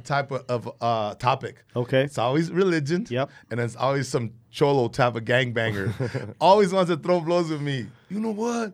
[0.03, 1.63] type of, of uh, topic.
[1.75, 2.03] Okay.
[2.03, 3.05] It's always religion.
[3.09, 3.29] Yep.
[3.51, 6.35] And it's always some cholo type of gangbanger.
[6.41, 7.87] always wants to throw blows with me.
[8.09, 8.73] You know what?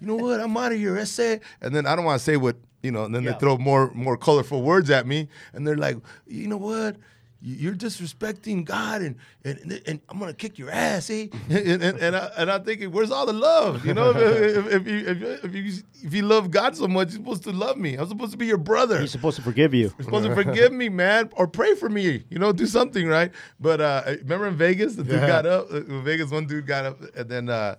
[0.00, 0.40] You know what?
[0.40, 0.98] I'm out of here.
[0.98, 1.40] I say.
[1.60, 3.32] And then I don't want to say what, you know, and then Yeah.
[3.32, 5.28] they throw more more colorful words at me.
[5.52, 5.96] And they're like,
[6.26, 6.96] you know what?
[7.42, 11.26] You- you're disrespecting God, and and, and I'm gonna kick your ass, eh?
[11.50, 13.84] And and, and, I, and I'm thinking, where's all the love?
[13.84, 16.88] You know, if, if, if you if, you- if you if you love God so
[16.88, 17.94] much, you're supposed to love me.
[17.94, 19.00] I'm supposed to be your brother.
[19.00, 19.92] He's supposed to forgive you.
[19.98, 22.24] You're supposed to forgive me, man, or pray for me.
[22.30, 23.30] You know, do something, right?
[23.60, 25.26] But uh, remember in Vegas, the dude Yeah.
[25.26, 25.70] got up.
[25.72, 27.76] uh, In Vegas, one dude got up, and then uh,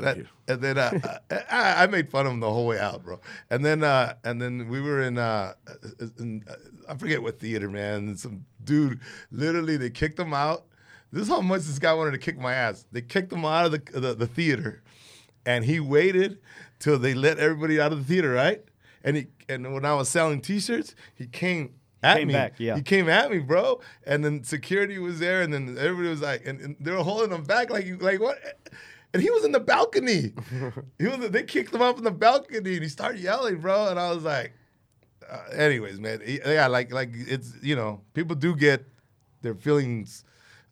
[0.00, 0.18] that-
[0.48, 1.18] and then uh,
[1.50, 3.20] I, I made fun of him the whole way out, bro.
[3.50, 5.54] And then uh, and then we were in, uh,
[6.18, 6.44] in
[6.88, 8.08] I forget what theater, man.
[8.08, 10.66] And some dude, literally, they kicked him out.
[11.12, 12.86] This is how much this guy wanted to kick my ass.
[12.92, 14.82] They kicked him out of the the, the theater,
[15.44, 16.38] and he waited
[16.78, 18.62] till they let everybody out of the theater, right?
[19.04, 22.34] And he and when I was selling T-shirts, he came at Came me.
[22.34, 22.76] back, yeah.
[22.76, 23.80] He came at me, bro.
[24.06, 27.30] And then security was there, and then everybody was like, and, and they were holding
[27.30, 28.38] him back, like, like what?
[29.16, 30.34] And he was in the balcony.
[30.98, 31.30] he was.
[31.30, 33.88] They kicked him up in the balcony, and he started yelling, bro.
[33.88, 34.52] And I was like,
[35.26, 38.84] uh, anyways, man, yeah, like, like it's you know, people do get
[39.40, 40.22] their feelings.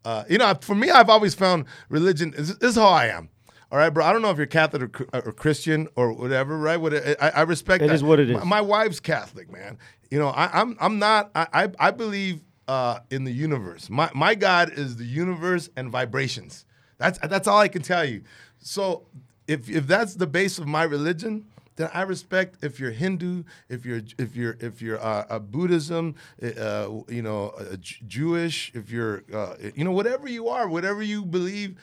[0.05, 2.35] Uh, you know, for me, I've always found religion.
[2.37, 3.31] This, this is how I am.
[3.73, 4.05] All right, bro.
[4.05, 6.77] I don't know if you're Catholic or, or Christian or whatever, right?
[6.77, 7.83] What I, I respect.
[7.83, 7.95] It that.
[7.95, 8.37] is what it is.
[8.37, 9.79] My, my wife's Catholic, man.
[10.11, 11.31] You know, I, I'm I'm not.
[11.35, 13.89] I I, I believe uh, in the universe.
[13.89, 16.67] My my God is the universe and vibrations.
[16.99, 18.23] That's that's all I can tell you.
[18.61, 19.05] So
[19.47, 21.45] if if that's the base of my religion,
[21.77, 26.15] then I respect if you're Hindu, if you're if you're if you're uh, a Buddhism,
[26.43, 31.03] uh, you know, a J- Jewish, if you're uh, you know whatever you are, whatever
[31.03, 31.77] you believe.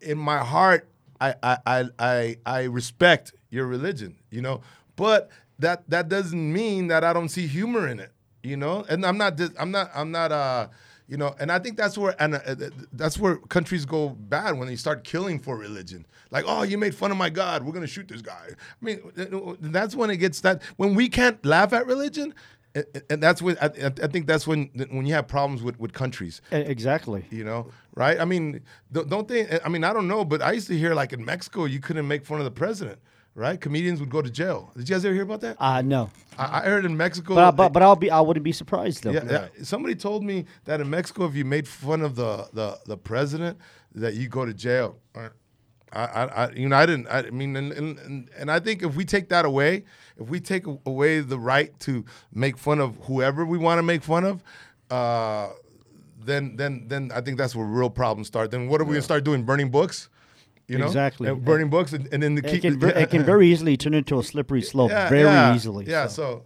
[0.00, 0.88] In my heart,
[1.20, 4.60] I I I I, I respect your religion, you know,
[4.96, 5.28] but
[5.58, 8.84] that that doesn't mean that I don't see humor in it, you know.
[8.88, 10.68] And I'm not I'm not I'm not uh
[11.08, 12.54] you know, and I think that's where and uh,
[12.92, 16.06] that's where countries go bad when they start killing for religion.
[16.30, 18.48] Like, oh, you made fun of my God, we're gonna shoot this guy.
[18.50, 22.34] I mean, uh, that's when it gets that when we can't laugh at religion,
[22.74, 23.70] and- that's when I,
[24.02, 27.24] I think that's when when you have problems with with countries Exactly.
[27.30, 28.20] you know, right?
[28.20, 28.60] I mean,
[28.92, 29.58] don't they?
[29.64, 32.06] I mean, I don't know, but I used to hear like in Mexico, you couldn't
[32.06, 32.98] make fun of the president,
[33.38, 33.60] right?
[33.60, 34.70] Comedians would go to jail.
[34.76, 35.56] Did you guys ever hear about that?
[35.60, 36.10] Uh no.
[36.36, 37.34] I, I heard in Mexico.
[37.34, 39.12] But, but but I'll be I wouldn't be surprised though.
[39.12, 42.78] yeah, yeah, somebody told me that in Mexico, if you made fun of the the,
[42.86, 43.58] the president,
[43.94, 44.98] that you go to jail.
[45.14, 45.28] I,
[45.90, 47.06] I, I, you know, I didn't.
[47.08, 49.84] I mean, and, and, and, and I think if we take that away,
[50.18, 54.02] if we take away the right to make fun of whoever we want to make
[54.02, 54.42] fun of,
[54.90, 55.48] uh,
[56.22, 58.50] then then then I think that's where real problems start.
[58.50, 59.44] Then what are we gonna start doing?
[59.44, 60.10] Burning books,
[60.68, 60.86] you know?
[60.86, 61.28] Exactly.
[61.28, 63.94] And burning books, and, and then the It can, ver- it can very easily turn
[63.94, 65.86] into a slippery slope very yeah, easily.
[65.86, 66.06] Yeah.
[66.06, 66.44] so.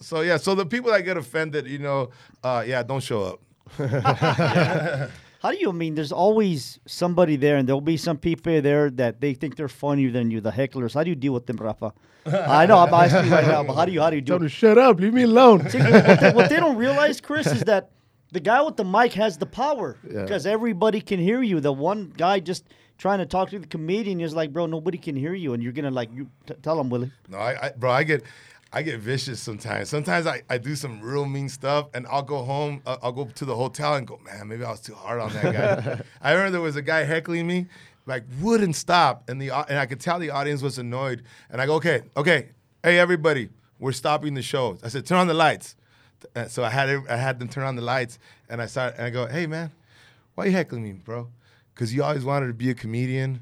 [0.00, 0.16] So.
[0.16, 0.36] so, yeah.
[0.38, 2.10] So the people that get offended, you know,
[2.42, 3.40] uh, yeah, don't show up.
[5.40, 5.94] How do you I mean?
[5.94, 10.10] There's always somebody there, and there'll be some people there that they think they're funnier
[10.10, 10.94] than you, the hecklers.
[10.94, 11.92] How do you deal with them, Rafa?
[12.26, 14.30] I know I'm asking you right now, but how do you how do you do
[14.32, 14.40] Tell it?
[14.40, 15.68] them shut up, leave me alone.
[15.70, 17.92] See, what, they, what they don't realize, Chris, is that
[18.32, 20.22] the guy with the mic has the power Yeah.
[20.22, 21.60] because everybody can hear you.
[21.60, 22.64] The one guy just
[22.98, 25.72] trying to talk to the comedian is like, bro, nobody can hear you, and you're
[25.72, 27.10] gonna like you t- tell him, Willie.
[27.28, 28.22] No, I, I bro, I get,
[28.72, 29.88] I get vicious sometimes.
[29.88, 32.82] Sometimes I, I do some real mean stuff, and I'll go home.
[32.86, 35.32] uh, I'll go to the hotel and go, man, maybe I was too hard on
[35.32, 36.00] that guy.
[36.22, 37.66] I remember there was a guy heckling me,
[38.06, 41.22] like wouldn't stop, and the and I could tell the audience was annoyed.
[41.50, 42.48] And I go, okay, okay,
[42.82, 44.76] hey everybody, we're stopping the show.
[44.82, 45.76] I said, turn on the lights.
[46.34, 48.18] Uh, So I had I had them turn on the lights,
[48.50, 49.70] and I started and I go, hey man,
[50.34, 51.28] why you heckling me, bro?
[51.78, 53.40] Because you always wanted to be a comedian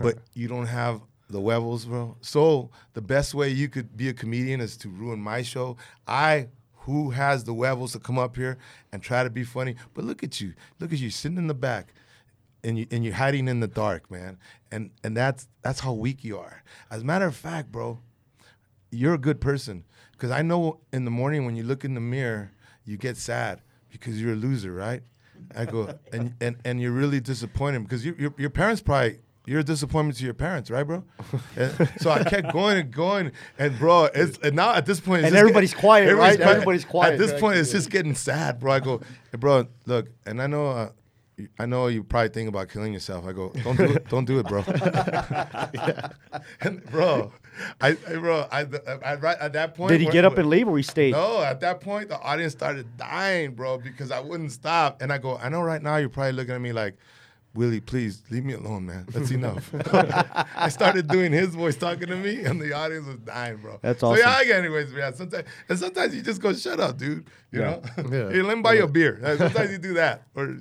[0.00, 2.16] but you don't have the huevos, bro.
[2.20, 5.76] So the best way you could be a comedian is to ruin my show.
[6.08, 6.48] I,
[6.80, 8.58] who has the huevos to come up here
[8.92, 11.54] and try to be funny, but look at you, look at you sitting in the
[11.54, 11.94] back,
[12.64, 14.38] and you and you're hiding in the dark, man.
[14.72, 16.64] And and that's that's how weak you are.
[16.90, 18.00] As a matter of fact, bro,
[18.90, 22.00] you're a good person because I know in the morning when you look in the
[22.00, 22.50] mirror,
[22.84, 25.02] you get sad because you're a loser, right?
[25.54, 29.60] I go and and, and you're really disappointed because your your your parents probably you're
[29.60, 31.04] a disappointment to your parents, right, bro?
[31.56, 35.24] And so I kept going and going, and bro, it's and now at this point,
[35.24, 36.36] And everybody's quiet, right?
[36.36, 36.40] quiet.
[36.40, 37.12] Everybody's quiet.
[37.12, 38.72] At this point, it's just getting sad, bro.
[38.72, 38.98] I go,
[39.30, 40.66] hey, bro, look, and I know.
[40.66, 40.90] Uh,
[41.58, 43.26] I know you probably think about killing yourself.
[43.26, 44.64] I go, don't do it, don't do it, bro.
[46.62, 47.30] and bro,
[47.80, 48.66] I, I bro, I,
[49.04, 49.90] I, right at that point.
[49.90, 51.12] Did he get up and leave, or he stayed?
[51.12, 55.02] no, at that point, the audience started dying, bro, because I wouldn't stop.
[55.02, 56.96] And I go, I know right now you're probably looking at me like,
[57.54, 59.06] Willie, please leave me alone, man.
[59.10, 59.70] That's enough.
[60.56, 63.78] I started doing his voice talking to me, and the audience was dying, bro.
[63.82, 64.22] That's awesome.
[64.22, 64.54] So yeah.
[64.54, 65.12] I anyways, yeah.
[65.12, 67.26] Sometimes and sometimes you just go, shut up, dude.
[67.52, 67.66] You Yeah.
[67.70, 68.30] know, Yeah.
[68.30, 69.18] hey, let me buy you a beer.
[69.38, 70.58] Sometimes you do that, or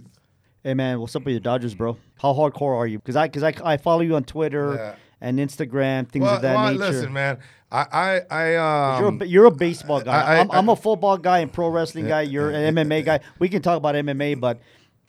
[0.65, 1.95] Hey man, what's up with your Dodgers, bro?
[2.19, 2.97] How hardcore are you?
[2.97, 4.95] Because I, because I, I follow you on Twitter Yeah.
[5.21, 6.85] and Instagram things Well, of that well, nature.
[6.91, 7.37] listen, man.
[7.71, 8.49] I, I, I
[8.97, 10.19] You're a, um, you're a baseball guy.
[10.19, 12.21] I- I- I'm, I'm a football guy and pro wrestling guy.
[12.23, 13.19] You're an MMA guy.
[13.37, 14.59] We can talk about MMA, but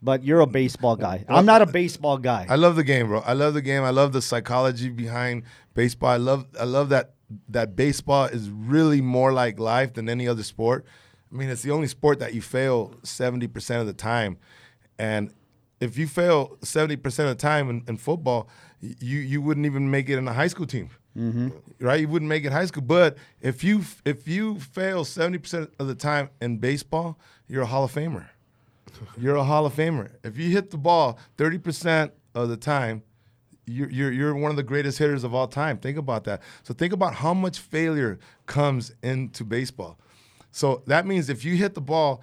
[0.02, 1.24] but you're a baseball guy.
[1.26, 2.44] I'm not a baseball guy.
[2.50, 3.20] I love the game, bro.
[3.20, 3.82] I love the game.
[3.82, 6.10] I love the psychology behind baseball.
[6.10, 7.14] I love I love that
[7.48, 10.84] that baseball is really more like life than any other sport.
[11.32, 14.36] I mean, it's the only sport that you fail 70% of the time.
[14.98, 15.32] And
[15.80, 18.48] if you fail 70% of the time in, in football,
[18.80, 20.90] you you wouldn't even make it in a high school team.
[21.16, 21.48] Mm-hmm.
[21.80, 22.00] Right?
[22.00, 22.82] You wouldn't make it high school.
[22.82, 27.18] But if you if you fail 70% of the time in baseball,
[27.48, 28.26] you're a Hall of Famer
[29.18, 30.10] you're a Hall of Famer.
[30.22, 33.02] If you hit the ball 30% of the time,
[33.66, 35.78] you're, you're, you're one of the greatest hitters of all time.
[35.78, 36.42] Think about that.
[36.62, 39.98] So think about how much failure comes into baseball.
[40.52, 42.22] So that means if you hit the ball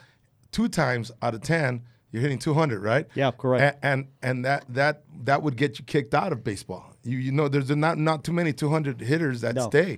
[0.51, 1.82] two times out of 10,
[2.14, 3.07] you're hitting 200, right?
[3.16, 3.84] Yeah, correct.
[3.84, 6.93] A- And and that that that would get you kicked out of baseball.
[7.03, 9.68] You you know there's not not too many 200 hitters that No.
[9.68, 9.97] stay.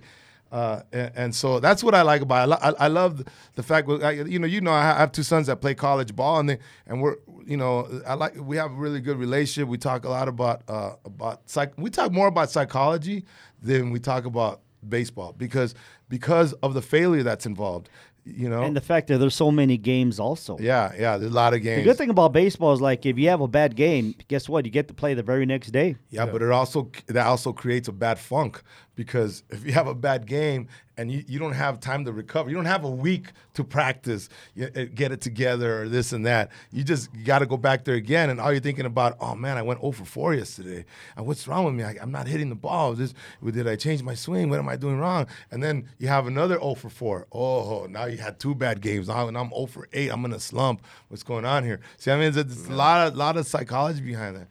[0.51, 2.57] Uh, and, and so that's what I like about it.
[2.61, 3.23] I, I, love
[3.55, 6.15] the fact, that, I- you know, you know, I have two sons that play college
[6.15, 9.67] ball, and they, and we're, you know, I like we have a really good relationship.
[9.67, 11.73] We talk a lot about uh, about psych.
[11.77, 13.25] We talk more about psychology
[13.61, 15.75] than we talk about baseball because
[16.09, 17.89] because of the failure that's involved.
[18.27, 20.57] You know, and the fact that there's so many games also.
[20.59, 21.83] yeah, yeah, there's a lot of games.
[21.83, 24.65] The good thing about baseball is like if you have a bad game, guess what?
[24.65, 25.95] You get to play the very next day.
[26.09, 28.63] Yeah, but it also that also creates a bad funk
[28.95, 30.67] because if you have a bad game
[30.97, 34.29] and you, you don't have time to recover, you don't have a week to practice,
[34.55, 36.51] y- uh, get it together or this and that.
[36.71, 39.57] You just got to go back there again, and all you're thinking about, oh man,
[39.57, 40.85] I went 0 for 4 yesterday.
[41.17, 41.83] And what's wrong with me?
[41.83, 42.93] I, I'm not hitting the ball.
[42.93, 44.49] This, did I change my swing?
[44.49, 45.27] What am I doing wrong?
[45.51, 47.27] And then you have another 0 for 4.
[47.31, 49.07] Oh, now you had two bad games.
[49.07, 50.09] Now and I'm 0 for 8.
[50.09, 50.81] I'm in a slump.
[51.09, 51.81] What's going on here?
[51.97, 54.47] See, I mean, there's a lot of lot of psychology behind that.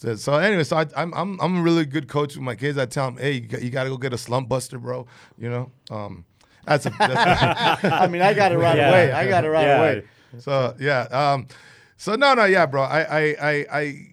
[0.00, 2.78] So, so anyway, so I, I'm I'm I'm a really good coach with my kids.
[2.78, 5.06] I tell them, hey, you got, you got to go get a slump buster, bro.
[5.36, 6.24] You know, um,
[6.64, 6.90] that's a.
[6.98, 8.88] That's I mean, I got it right Yeah.
[8.90, 9.12] away.
[9.12, 9.78] I got it right Yeah.
[9.78, 10.02] away.
[10.38, 11.48] so yeah, um,
[11.96, 12.82] so no, no, yeah, bro.
[12.82, 14.04] I, I, I, I, I-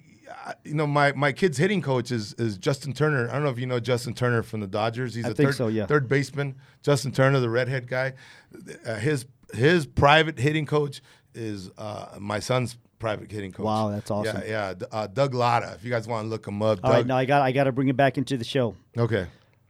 [0.63, 3.27] you know, my my kid's hitting coach is is Justin Turner.
[3.29, 5.15] I don't know if you know Justin Turner from the Dodgers.
[5.15, 5.85] He's I a think third, so, yeah.
[5.87, 6.55] third baseman.
[6.83, 8.13] Justin Turner, the redhead guy.
[8.85, 11.01] Uh, his his private hitting coach
[11.33, 13.65] is uh, my son's private hitting coach.
[13.65, 14.41] Wow, that's awesome.
[14.45, 14.85] Yeah, yeah.
[14.91, 15.73] Uh, Doug Latta.
[15.73, 17.07] If you guys want to look him up, All right, Doug.
[17.07, 18.75] now I got I got to bring it back into the show.
[18.97, 19.27] okay.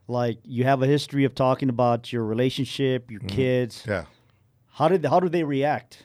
[0.07, 3.83] Like you have a history of talking about your relationship, your kids.
[3.87, 4.05] Yeah.
[4.73, 6.03] How did how do they react?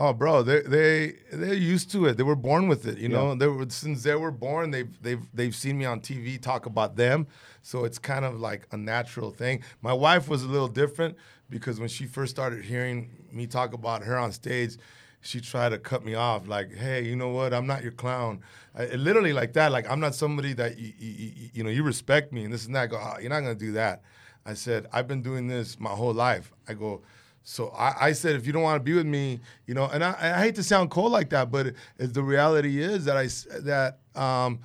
[0.00, 2.16] Oh, bro, they they they're used to it.
[2.18, 2.98] They were born with it.
[2.98, 4.70] You know, they were since they were born.
[4.70, 7.26] They've they've they've seen me on TV talk about them,
[7.62, 9.62] so it's kind of like a natural thing.
[9.82, 11.16] My wife was a little different
[11.50, 14.76] because when she first started hearing me talk about her on stage,
[15.20, 16.48] she tried to cut me off.
[16.48, 17.52] Like, hey, you know what?
[17.52, 18.40] I'm not your clown.
[18.76, 19.72] I, literally like that.
[19.72, 22.66] Like, I'm not somebody that you you, you, you know you respect me and this
[22.66, 22.82] and that.
[22.82, 24.02] I go, oh, you're not gonna do that.
[24.46, 26.52] I said, I've been doing this my whole life.
[26.68, 27.02] I go.
[27.42, 30.04] So I, I said, if you don't want to be with me, you know, and
[30.04, 33.28] I, I hate to sound cold like that, but it, the reality is that I
[33.60, 34.60] that um,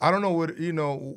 [0.00, 1.14] I don't know what you know.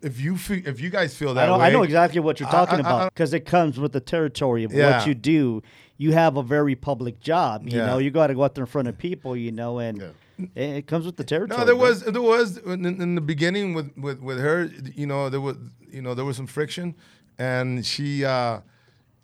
[0.00, 2.38] If you feel, if you guys feel that I know, way, I know exactly what
[2.38, 4.98] you're talking about because it comes with the territory of Yeah.
[4.98, 5.62] what you do.
[6.02, 7.68] You have a very public job.
[7.68, 7.86] You Yeah.
[7.86, 9.36] know, you got to go out there in front of people.
[9.36, 11.58] You know, and it, it comes with the territory.
[11.60, 14.70] No, there was there was in, in the beginning with, with with her.
[14.94, 15.56] You know, there was
[15.90, 16.94] you know there was some friction,
[17.38, 18.60] and she uh,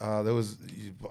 [0.00, 0.56] uh, there was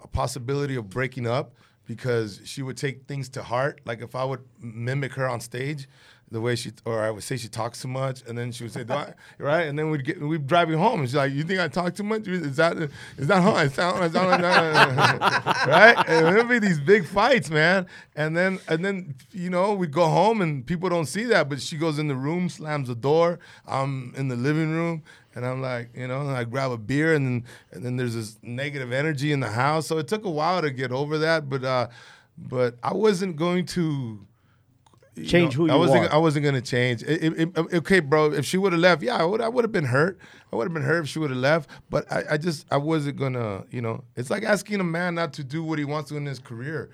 [0.04, 1.54] a possibility of breaking up
[1.86, 3.82] because she would take things to heart.
[3.86, 5.88] Like if I would mimic her on stage,
[6.30, 8.74] the way she or I would say she talks too much, and then she would
[8.74, 8.84] say,
[9.38, 11.96] right, and then we'd get we'd driving home, and she's like, "You think I talk
[11.96, 12.28] too much?
[12.28, 12.78] Is that
[13.18, 14.04] is that how I sound?
[14.04, 14.44] I sound
[15.68, 19.94] right?" And there'd be these big fights, man, and then and then you know we'd
[19.94, 22.96] go home, and people don't see that, but she goes in the room, slams the
[22.96, 23.40] door.
[23.66, 25.04] I'm in the living room.
[25.36, 28.40] And I'm like, you know, I grab a beer, and then and then there's this
[28.42, 29.86] negative energy in the house.
[29.86, 31.90] So it took a while to get over that, but uh,
[32.40, 34.26] but I wasn't going to
[35.18, 36.06] you Change who I you wasn't.
[36.06, 36.14] are.
[36.14, 37.02] I wasn't gonna change.
[37.04, 38.32] It, it, it- okay, bro.
[38.34, 39.42] If she would have left, yeah, I would.
[39.42, 40.20] I would have been hurt.
[40.52, 41.70] I would have been hurt if she would have left.
[41.90, 43.64] But I, I just, I wasn't gonna.
[43.72, 46.26] You know, it's like asking a man not to do what he wants to in
[46.26, 46.90] his career.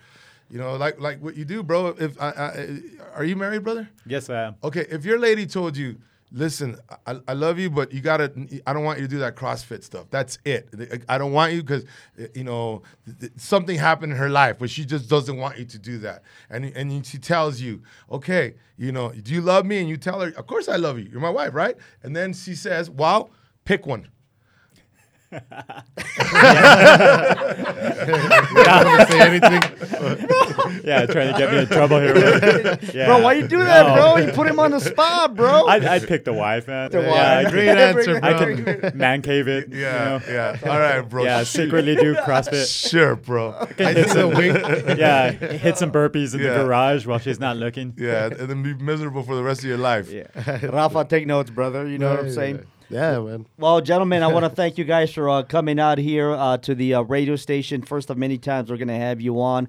[0.50, 1.88] You know, like like what you do, bro.
[2.00, 2.80] If I, I
[3.16, 3.90] are you married, brother?
[4.06, 4.56] Yes, I am.
[4.64, 5.98] Okay, if your lady told you,
[6.34, 8.34] listen, I, I love you, but you gotta,
[8.66, 10.08] I don't want you to do that CrossFit stuff.
[10.10, 11.06] That's it.
[11.08, 11.86] I don't want you because,
[12.34, 15.66] you know, th- th- something happened in her life where she just doesn't want you
[15.66, 16.24] to do that.
[16.50, 19.80] And, and she tells you, okay, you know, do you love me?
[19.80, 21.06] And you tell her, of course I love you.
[21.06, 21.78] You're my wife, right?
[22.02, 23.32] And then she says, well,
[23.64, 24.10] pick one.
[28.06, 29.62] Don't say anything.
[30.84, 32.78] yeah, trying to get me in trouble here.
[32.94, 33.06] yeah.
[33.08, 33.94] Bro, why you do that, No.
[33.96, 34.18] bro?
[34.18, 35.66] You put him on the spot, bro.
[35.68, 36.92] I'd, I'd pick the wife, man.
[36.92, 37.48] The yeah, wife.
[37.48, 38.56] I Great could, answer, I bro.
[38.82, 39.70] could man cave it.
[39.72, 40.34] you Yeah, know?
[40.34, 40.58] yeah.
[40.72, 41.24] All right, bro.
[41.24, 42.90] Yeah, secretly do CrossFit.
[42.90, 43.54] Sure, bro.
[43.80, 44.98] I see the wink.
[45.00, 46.58] yeah, hit some burpees in Yeah.
[46.58, 47.94] the garage while she's not looking.
[47.98, 50.12] Yeah, and then be miserable for the rest of your life.
[50.12, 50.24] yeah.
[50.66, 51.88] Rafa, take notes, brother.
[51.88, 52.66] You know what I'm saying?
[52.94, 53.48] Yeah, man.
[53.58, 56.76] Well, gentlemen, I want to thank you guys for uh, coming out here uh, to
[56.76, 57.82] the uh, radio station.
[57.82, 59.68] First of many times we're going to have you on.